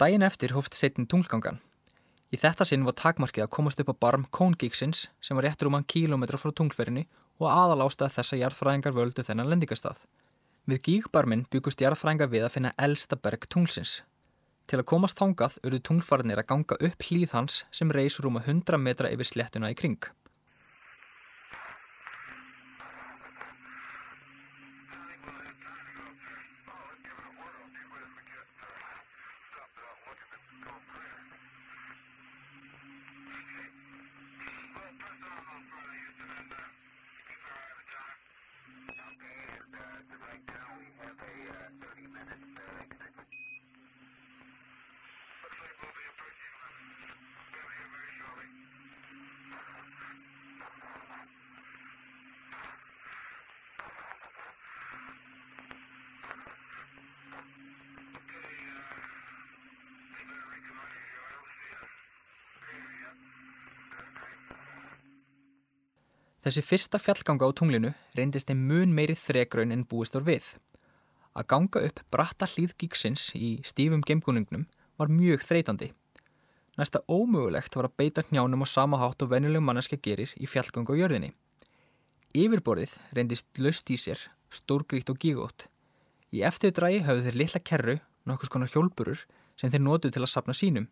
Dæin 0.00 0.24
eftir 0.24 0.54
hófti 0.56 0.80
setin 0.80 1.08
tunglgangan 1.08 1.60
Í 2.30 2.38
þetta 2.38 2.62
sinn 2.66 2.84
var 2.86 2.94
takmarkið 2.94 3.42
að 3.42 3.54
komast 3.56 3.80
upp 3.82 3.90
á 3.90 4.00
barm 4.06 4.24
Kóngíksins 4.30 5.08
sem 5.18 5.34
var 5.34 5.48
réttur 5.48 5.66
um 5.66 5.74
hann 5.74 5.86
kílometra 5.90 6.38
frá 6.38 6.52
tunglferinni 6.54 7.08
og 7.40 7.48
aðal 7.48 7.86
ástað 7.86 8.14
þess 8.18 8.34
að 8.36 8.42
jarðfræðingar 8.44 8.96
völdu 8.96 9.24
þennan 9.26 9.50
lendingastað. 9.50 10.04
Við 10.68 10.82
gígbarminn 10.86 11.46
byggust 11.50 11.80
jarðfræðingar 11.80 12.30
við 12.30 12.46
að 12.46 12.54
finna 12.54 12.74
elsta 12.78 13.16
berg 13.16 13.48
tunglsins. 13.48 14.02
Til 14.70 14.78
að 14.78 14.88
komast 14.92 15.18
þangað 15.18 15.56
urðu 15.66 15.80
tunglfarnir 15.88 16.38
að 16.38 16.50
ganga 16.52 16.76
upp 16.86 17.06
hlýð 17.08 17.32
hans 17.34 17.64
sem 17.74 17.90
reys 17.90 18.20
rúma 18.22 18.44
100 18.44 18.78
metra 18.78 19.10
yfir 19.10 19.26
slettuna 19.26 19.72
í 19.72 19.78
kring. 19.78 19.98
Þessi 66.40 66.62
fyrsta 66.64 66.96
fjallganga 66.96 67.44
á 67.44 67.50
tunglinu 67.52 67.92
reyndist 68.16 68.48
þeim 68.48 68.62
mun 68.68 68.94
meiri 68.96 69.16
þregraun 69.18 69.74
en 69.74 69.84
búist 69.84 70.14
var 70.16 70.24
við. 70.24 70.46
Að 71.36 71.46
ganga 71.52 71.82
upp 71.86 72.00
bratta 72.10 72.48
hlýð 72.48 72.72
gíksins 72.80 73.26
í 73.36 73.58
stífum 73.66 74.00
gemgunningnum 74.00 74.64
var 74.96 75.12
mjög 75.12 75.44
þreytandi. 75.44 75.90
Næsta 76.80 77.02
ómögulegt 77.12 77.76
var 77.76 77.90
að 77.90 77.96
beita 78.00 78.24
hnjánum 78.24 78.64
á 78.64 78.66
sama 78.72 78.96
hátt 79.02 79.20
og 79.20 79.30
venjuleg 79.34 79.60
manneska 79.60 79.98
gerir 80.00 80.32
í 80.40 80.48
fjallgöngu 80.48 80.96
á 80.96 81.00
jörðinni. 81.02 81.34
Yfirborðið 82.32 82.96
reyndist 83.12 83.60
löst 83.60 83.90
í 83.92 83.98
sér, 84.00 84.20
stórgríkt 84.48 85.12
og 85.12 85.20
gígótt. 85.20 85.66
Í 86.32 86.40
eftir 86.46 86.72
drægi 86.72 87.04
höfðu 87.04 87.26
þeir 87.26 87.38
litla 87.42 87.60
kerru, 87.60 87.96
nokkus 88.24 88.48
konar 88.48 88.70
hjólburur, 88.72 89.26
sem 89.60 89.68
þeir 89.68 89.84
nótuð 89.84 90.14
til 90.14 90.24
að 90.24 90.32
sapna 90.32 90.56
sínum. 90.56 90.88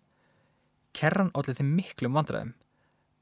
Kerran 0.93 1.33
állið 1.33 1.63
þeim 1.63 1.77
miklum 1.79 2.19
vandræðum. 2.19 2.57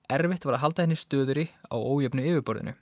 Erfitt 0.07 0.45
var 0.47 0.55
að 0.55 0.63
halda 0.63 0.85
henni 0.85 0.97
stöðuri 0.99 1.49
á 1.67 1.75
ójöfnu 1.75 2.23
yfirborðinu. 2.23 2.77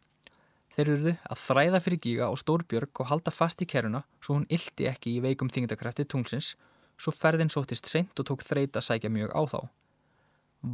Þeir 0.74 0.88
eruðu 0.90 1.12
að 1.30 1.40
þræða 1.40 1.80
fyrir 1.84 2.00
gíga 2.02 2.26
og 2.28 2.40
stórbjörg 2.40 3.00
og 3.00 3.08
halda 3.08 3.32
fast 3.32 3.62
í 3.62 3.68
keruna 3.70 4.02
svo 4.18 4.36
hún 4.36 4.48
ildi 4.52 4.88
ekki 4.90 5.14
í 5.14 5.22
veikum 5.24 5.48
þingdakrafti 5.54 6.04
tungsins, 6.10 6.50
svo 6.98 7.14
ferðin 7.14 7.52
sótist 7.52 7.88
seint 7.88 8.18
og 8.18 8.26
tók 8.28 8.42
þreita 8.44 8.82
að 8.82 8.88
sækja 8.88 9.12
mjög 9.14 9.32
á 9.32 9.42
þá. 9.54 9.60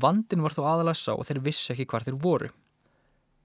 Vandin 0.02 0.42
var 0.42 0.56
þó 0.56 0.62
aðalega 0.64 0.98
sá 0.98 1.12
og 1.12 1.22
þeir 1.28 1.42
vissi 1.44 1.74
ekki 1.74 1.86
hvar 1.92 2.06
þeir 2.06 2.18
voru. 2.24 2.50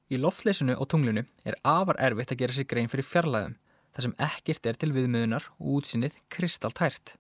Í 0.09 0.17
loftleysinu 0.21 0.77
á 0.77 0.83
tunglinu 0.87 1.25
er 1.45 1.59
afar 1.65 1.99
erfitt 2.07 2.33
að 2.33 2.41
gera 2.41 2.55
sér 2.55 2.69
grein 2.69 2.89
fyrir 2.89 3.09
fjarlæðum, 3.09 3.55
þar 3.93 4.05
sem 4.07 4.17
ekkert 4.29 4.69
er 4.69 4.79
til 4.79 4.91
viðmiðunar 4.95 5.49
og 5.59 5.79
útsinnið 5.81 6.17
kristaltært. 6.33 7.15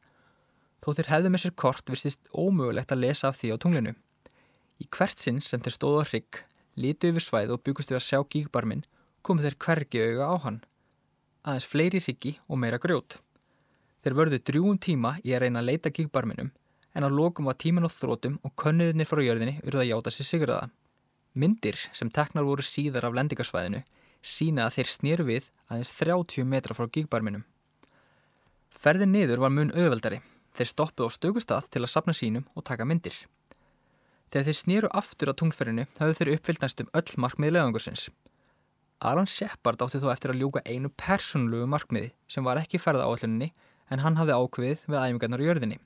Þó 0.81 0.93
þeir 0.93 1.11
hefðu 1.11 1.33
með 1.33 1.43
sér 1.43 1.55
kort 1.59 1.89
vistist 1.91 2.29
ómögulegt 2.31 2.93
að 2.93 3.03
lesa 3.03 3.29
af 3.29 3.41
því 3.41 3.53
á 3.53 3.61
tunglinu. 3.61 3.95
Í 4.81 4.87
hvert 4.91 5.21
sinn 5.21 5.41
sem 5.41 5.61
þeir 5.63 5.75
stóðu 5.75 6.01
á 6.01 6.05
hrygg, 6.09 6.41
lítu 6.75 7.11
yfir 7.11 7.23
svæð 7.23 7.53
og 7.55 7.63
byggustu 7.63 7.95
að 7.95 8.05
sjá 8.07 8.19
gígbarminn 8.23 8.83
komu 9.25 9.45
þeir 9.45 9.57
hvergi 9.65 10.03
auga 10.09 10.27
á 10.31 10.35
hann. 10.43 10.59
Aðeins 11.45 11.69
fleiri 11.69 12.01
hryggi 12.01 12.35
og 12.49 12.59
meira 12.61 12.81
grjót. 12.81 13.19
Þeir 14.03 14.17
vörðu 14.19 14.39
drjúum 14.45 14.79
tíma 14.81 15.15
í 15.23 15.33
að 15.33 15.45
reyna 15.45 15.61
að 15.63 15.69
leita 15.71 15.93
gígbarminum 15.93 16.51
en 16.95 17.03
á 17.03 17.09
lokum 17.11 17.47
var 17.49 17.57
tíman 17.59 17.87
á 17.87 17.91
þrótum 17.91 18.37
og 18.43 18.53
könnuðinni 18.59 19.07
frá 19.07 19.21
jörðinni 19.23 19.57
urða 19.67 19.87
játa 19.87 20.13
sér 20.13 20.29
sigurðaða. 20.29 20.69
Myndir 21.35 21.79
sem 21.91 22.11
teknar 22.11 22.45
voru 22.47 22.63
síðar 22.63 23.09
af 23.09 23.17
lendingarsvæðinu 23.17 23.81
sína 24.25 24.65
að 24.65 24.77
þeir 24.77 24.91
snýru 24.91 25.25
við 25.27 25.49
aðeins 25.69 25.91
30 25.97 26.47
metra 26.49 26.77
frá 26.77 26.87
gígbarminum. 26.87 27.43
Ferðin 28.71 29.13
niður 29.13 29.43
var 29.43 29.53
mun 29.53 29.73
auðveldari. 29.73 30.21
Þeir 30.55 30.69
stoppuð 30.71 31.09
á 31.09 31.15
stökustad 31.15 31.67
til 31.73 31.83
að 31.83 31.91
sapna 31.91 32.15
sínum 32.15 32.45
og 32.55 32.63
taka 32.63 32.87
myndir. 32.87 33.15
Þegar 34.33 34.47
þeir 34.47 34.57
snýru 34.59 34.91
aftur 34.91 35.31
á 35.31 35.33
tungferinu 35.37 35.85
hafðu 35.99 36.17
þeir 36.19 36.31
uppfyllt 36.35 36.63
næstum 36.63 36.89
öll 36.97 37.19
markmið 37.21 37.55
leðangursins. 37.55 38.07
Alan 39.05 39.27
Shepard 39.27 39.81
átti 39.83 39.99
þó 39.99 40.09
eftir 40.13 40.31
að 40.31 40.41
ljúka 40.41 40.63
einu 40.65 40.89
persónlugu 40.97 41.67
markmiði 41.69 42.13
sem 42.31 42.45
var 42.47 42.61
ekki 42.61 42.79
ferða 42.79 43.07
áalluninni 43.09 43.51
en 43.91 44.01
hann 44.01 44.17
hafði 44.19 44.37
ákveðið 44.39 44.85
við 44.87 45.01
æfingarnar 45.01 45.43
í 45.43 45.49
jörðinni. 45.49 45.77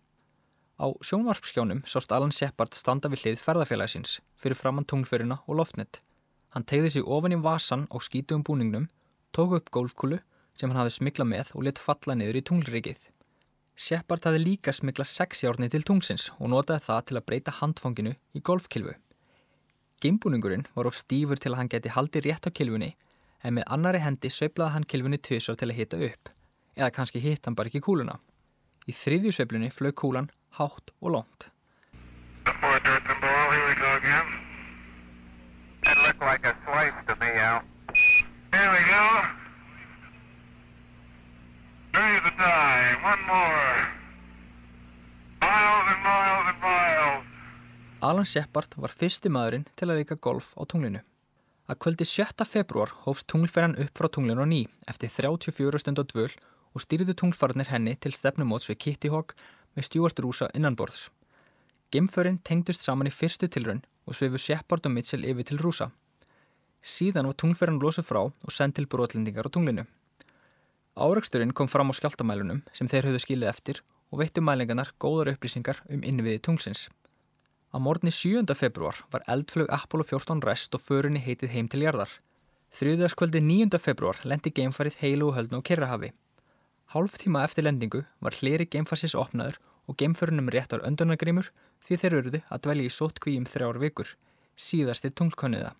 Á 0.79 0.87
sjónvarpskjánum 1.03 1.81
sást 1.89 2.13
Alan 2.15 2.31
Shepard 2.31 2.77
standa 2.77 3.09
við 3.11 3.25
hlið 3.25 3.41
ferðarfélagsins 3.43 4.19
fyrir 4.39 4.55
framann 4.55 4.87
tunglförina 4.87 5.41
og 5.47 5.59
loftnett. 5.59 5.99
Hann 6.55 6.63
tegði 6.63 6.93
sig 6.95 7.03
ofan 7.05 7.35
í 7.35 7.41
vasan 7.43 7.87
á 7.91 7.97
skítugum 7.99 8.45
búningnum, 8.47 8.87
tók 9.35 9.57
upp 9.57 9.73
golfkúlu 9.75 10.21
sem 10.55 10.69
hann 10.69 10.79
hafði 10.79 10.95
smikla 10.95 11.27
með 11.27 11.51
og 11.55 11.65
lit 11.67 11.81
falla 11.81 12.15
niður 12.15 12.39
í 12.39 12.45
tunglrikið. 12.47 13.01
Shepard 13.79 14.25
hafði 14.27 14.41
líka 14.43 14.73
smikla 14.75 15.05
sexjárni 15.07 15.69
til 15.71 15.85
tungsins 15.87 16.25
og 16.35 16.49
notaði 16.51 16.83
það 16.83 17.05
til 17.07 17.15
að 17.15 17.25
breyta 17.29 17.53
handfanginu 17.61 18.11
í 18.35 18.41
golfkilfu. 18.43 18.91
Gimbúningurinn 20.03 20.65
var 20.75 20.89
of 20.89 20.97
stífur 20.99 21.39
til 21.39 21.53
að 21.53 21.61
hann 21.61 21.71
geti 21.71 21.93
haldið 21.95 22.27
rétt 22.27 22.47
á 22.47 22.51
kilfunni 22.51 22.91
en 23.43 23.55
með 23.55 23.69
annari 23.71 24.03
hendi 24.03 24.31
sveiplaði 24.35 24.75
hann 24.75 24.87
kilfunni 24.91 25.19
tvisar 25.23 25.55
til 25.55 25.71
að 25.71 25.79
hita 25.79 26.01
upp 26.09 26.33
eða 26.75 26.91
kannski 26.95 27.23
hitt 27.23 27.47
hann 27.47 27.55
bara 27.55 27.71
ekki 27.71 27.83
kúluna. 27.87 28.19
Í 28.83 28.91
þriðju 28.95 29.31
sveiplunni 29.35 29.71
flög 29.71 29.95
kúlan 29.95 30.27
hátt 30.59 30.91
og 30.99 31.13
lónt. 41.99 43.03
One 43.03 43.23
more. 43.27 43.75
Miles 45.41 45.85
and 45.91 46.01
miles 46.03 46.45
and 46.51 46.59
miles. 46.61 47.25
Alan 48.01 48.25
Shepard 48.25 48.75
var 48.77 48.93
fyrsti 48.95 49.29
maðurinn 49.29 49.65
til 49.75 49.89
að 49.89 49.99
leika 49.99 50.15
golf 50.15 50.53
á 50.55 50.63
tunglinu. 50.63 51.01
Að 51.69 51.79
kvöldi 51.83 52.05
7. 52.07 52.45
februar 52.47 52.91
hófst 53.03 53.27
tunglferðan 53.27 53.77
upp 53.83 53.99
frá 53.99 54.07
tunglinu 54.09 54.41
á 54.41 54.47
ný 54.47 54.61
eftir 54.87 55.11
34 55.11 55.81
stund 55.83 55.99
á 56.01 56.03
dvöl 56.07 56.31
og 56.73 56.81
stýriðu 56.81 57.13
tunglfarnir 57.19 57.69
henni 57.69 57.95
til 57.99 58.15
stefnumóts 58.15 58.69
við 58.69 58.79
Kitty 58.85 59.11
Hawk 59.13 59.35
með 59.75 59.89
Stuart 59.89 60.19
Rúsa 60.23 60.49
innanborðs. 60.55 61.09
Gemförinn 61.91 62.41
tengdust 62.45 62.85
saman 62.85 63.09
í 63.09 63.13
fyrstu 63.13 63.49
tilraun 63.51 63.83
og 64.07 64.15
svefu 64.15 64.39
Shepard 64.39 64.85
og 64.85 64.95
Mitchell 64.95 65.25
yfir 65.25 65.45
til 65.45 65.61
Rúsa. 65.61 65.91
Síðan 66.81 67.27
var 67.27 67.35
tunglferðan 67.35 67.81
losuð 67.83 68.07
frá 68.07 68.21
og 68.23 68.51
sendt 68.53 68.79
til 68.79 68.87
brotlendingar 68.87 69.49
á 69.49 69.51
tunglinu. 69.51 69.85
Áraksturinn 70.97 71.53
kom 71.53 71.67
fram 71.67 71.91
á 71.91 71.93
skjáltamælunum 71.93 72.63
sem 72.73 72.87
þeir 72.87 73.09
höfðu 73.09 73.21
skilið 73.23 73.51
eftir 73.51 73.81
og 74.09 74.21
veittu 74.23 74.41
mælingarnar 74.41 74.93
góðar 74.99 75.33
upplýsingar 75.33 75.83
um 75.89 76.01
innviði 76.03 76.41
tunglsins. 76.41 76.87
Á 77.69 77.77
morgunni 77.77 78.11
7. 78.11 78.49
februar 78.57 78.97
var 79.13 79.23
eldflög 79.27 79.69
Apollo 79.69 80.03
14 80.09 80.41
rest 80.41 80.73
og 80.73 80.81
förunni 80.81 81.21
heitið 81.21 81.53
heim 81.53 81.67
til 81.69 81.83
jarðar. 81.85 82.09
Þrjúðarskvöldi 82.73 83.41
9. 83.45 83.77
februar 83.77 84.17
lendi 84.25 84.49
geimfarið 84.49 84.97
heilu 85.03 85.29
og 85.29 85.37
höldnu 85.37 85.61
á 85.61 85.67
Kirrahafi. 85.67 86.09
Hálf 86.93 87.19
tíma 87.21 87.43
eftir 87.45 87.67
lendingu 87.67 88.03
var 88.19 88.33
hleri 88.33 88.65
geimfarsis 88.65 89.13
opnaður 89.13 89.59
og 89.85 89.97
geimförunum 90.01 90.49
réttar 90.49 90.81
öndunargrimur 90.85 91.51
því 91.85 91.99
þeir 92.01 92.15
eruðu 92.19 92.41
að 92.49 92.63
dvelja 92.65 92.89
í 92.89 92.93
sótkví 92.93 93.37
um 93.37 93.45
þrjár 93.45 93.77
vikur, 93.81 94.15
síðastir 94.57 95.13
tunglkönniða. 95.13 95.75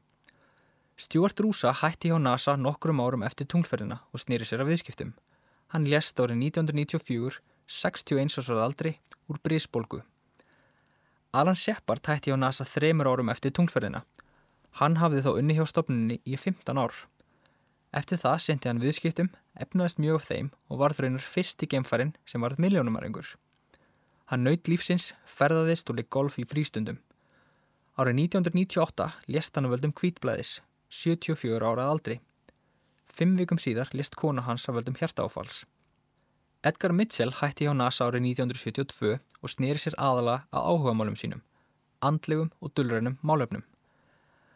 Stjórn 1.00 1.32
Rúsa 1.40 1.72
hætti 1.72 2.10
hjá 2.12 2.18
NASA 2.20 2.58
nokkrum 2.60 3.00
árum 3.00 3.22
eftir 3.24 3.48
tunglferðina 3.48 4.02
og 4.12 4.20
snýri 4.20 4.44
sér 4.44 4.66
af 4.66 4.68
viðskiptum. 4.68 5.14
Hann 5.72 5.88
lést 5.88 6.20
árið 6.20 6.42
1994, 6.52 7.38
61 7.72 8.36
árs 8.42 8.50
aldri, 8.52 8.92
úr 9.32 9.40
brísbólgu. 9.40 10.02
Alan 11.32 11.56
Shepard 11.56 12.04
hætti 12.04 12.36
á 12.36 12.38
NASA 12.42 12.68
þreymur 12.68 13.08
árum 13.08 13.32
eftir 13.32 13.56
tungferðina. 13.56 14.04
Hann 14.82 15.00
hafði 15.00 15.24
þá 15.24 15.32
unni 15.38 15.56
hjá 15.56 15.64
stopninni 15.72 16.20
í 16.28 16.36
15 16.36 16.84
ár. 16.84 16.92
Eftir 17.96 18.20
það 18.20 18.38
sendi 18.44 18.68
hann 18.68 18.84
viðskiptum, 18.84 19.32
efnaðist 19.56 20.04
mjög 20.04 20.20
af 20.20 20.28
þeim 20.28 20.54
og 20.68 20.84
varð 20.84 21.04
raunar 21.06 21.24
fyrst 21.24 21.64
í 21.64 21.72
gemfærin 21.72 22.16
sem 22.28 22.44
varð 22.44 22.60
miljónumarengur. 22.60 23.38
Hann 24.28 24.44
naut 24.44 24.68
lífsins, 24.68 25.14
ferðaðist 25.24 25.88
og 25.88 25.96
leik 25.96 26.12
golf 26.12 26.36
í 26.36 26.44
frístundum. 26.44 27.00
Árið 27.96 28.26
1998 28.28 29.14
lést 29.32 29.56
hann 29.56 29.70
að 29.70 29.78
völdum 29.78 29.96
kvítblæðis, 29.96 30.60
74 30.90 31.62
árað 31.62 31.92
aldri. 31.94 32.16
Fimm 33.14 33.36
vikum 33.38 33.60
síðar 33.62 33.92
lést 33.94 34.16
kona 34.18 34.42
hans 34.42 34.66
að 34.70 34.80
völdum 34.80 34.98
hjartaáfalls. 34.98 35.64
Edgar 36.66 36.92
Mitchell 36.92 37.32
hætti 37.40 37.68
hjá 37.68 37.76
NASA 37.78 38.08
árið 38.10 38.26
1972 38.34 39.20
og 39.20 39.52
snýri 39.54 39.80
sér 39.80 39.96
aðala 40.02 40.42
að 40.50 40.66
áhuga 40.72 40.96
málum 40.98 41.16
sínum, 41.16 41.44
andlegum 42.02 42.50
og 42.60 42.74
dullrænum 42.74 43.20
málöfnum. 43.24 43.64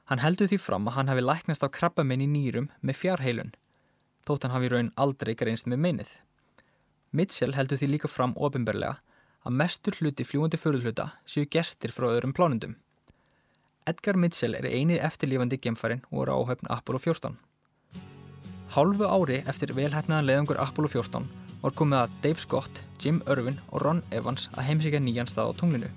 Hann 0.09 0.19
heldur 0.19 0.49
því 0.51 0.59
fram 0.59 0.89
að 0.89 0.97
hann 0.97 1.11
hafi 1.13 1.23
læknast 1.23 1.63
á 1.63 1.69
krabbamenn 1.71 2.25
í 2.25 2.27
nýrum 2.27 2.67
með 2.81 2.99
fjárheilun, 3.03 3.53
þótt 4.27 4.43
hann 4.43 4.55
hafi 4.57 4.71
raun 4.73 4.91
aldrei 4.99 5.35
greinst 5.39 5.69
með 5.69 5.83
meinnið. 5.85 6.11
Mitchell 7.13 7.53
heldur 7.55 7.79
því 7.79 7.93
líka 7.93 8.11
fram 8.11 8.33
ofinberlega 8.35 8.97
að 9.45 9.57
mestur 9.61 9.95
hluti 10.01 10.25
fljúandi 10.27 10.59
förðluta 10.59 11.11
séu 11.29 11.45
gestir 11.45 11.93
frá 11.93 12.09
öðrum 12.09 12.33
plánundum. 12.35 12.75
Edgar 13.83 14.15
Mitchell 14.15 14.55
er 14.55 14.63
einið 14.63 15.01
eftirlífandi 15.03 15.57
gemfærin 15.59 16.03
og 16.11 16.21
er 16.23 16.29
áhöfn 16.31 16.69
Apollo 16.71 17.01
14. 17.03 17.33
Hálfu 18.75 19.09
ári 19.09 19.41
eftir 19.43 19.73
velhæfnaðan 19.75 20.29
leðungur 20.29 20.61
Apollo 20.63 20.93
14 20.93 21.27
var 21.63 21.75
komið 21.75 21.99
að 21.99 22.13
Dave 22.23 22.43
Scott, 22.43 22.79
Jim 23.03 23.19
Irvin 23.27 23.59
og 23.71 23.83
Ron 23.83 23.99
Evans 24.15 24.47
að 24.55 24.69
heimsíkja 24.69 25.03
nýjan 25.03 25.27
stað 25.27 25.51
á 25.51 25.57
tunglinu. 25.59 25.91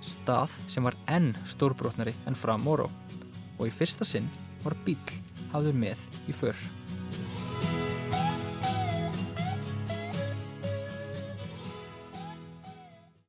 Stað 0.00 0.56
sem 0.72 0.88
var 0.88 0.96
enn 1.12 1.34
stórbrotnari 1.52 2.16
enn 2.24 2.40
fram 2.40 2.64
Moro 2.64 2.88
og 3.58 3.68
í 3.68 3.74
fyrsta 3.74 4.08
sinn 4.08 4.32
var 4.64 4.76
bíl 4.88 4.96
hafður 5.52 5.76
með 5.76 6.08
í 6.28 6.36
förr. 6.36 6.56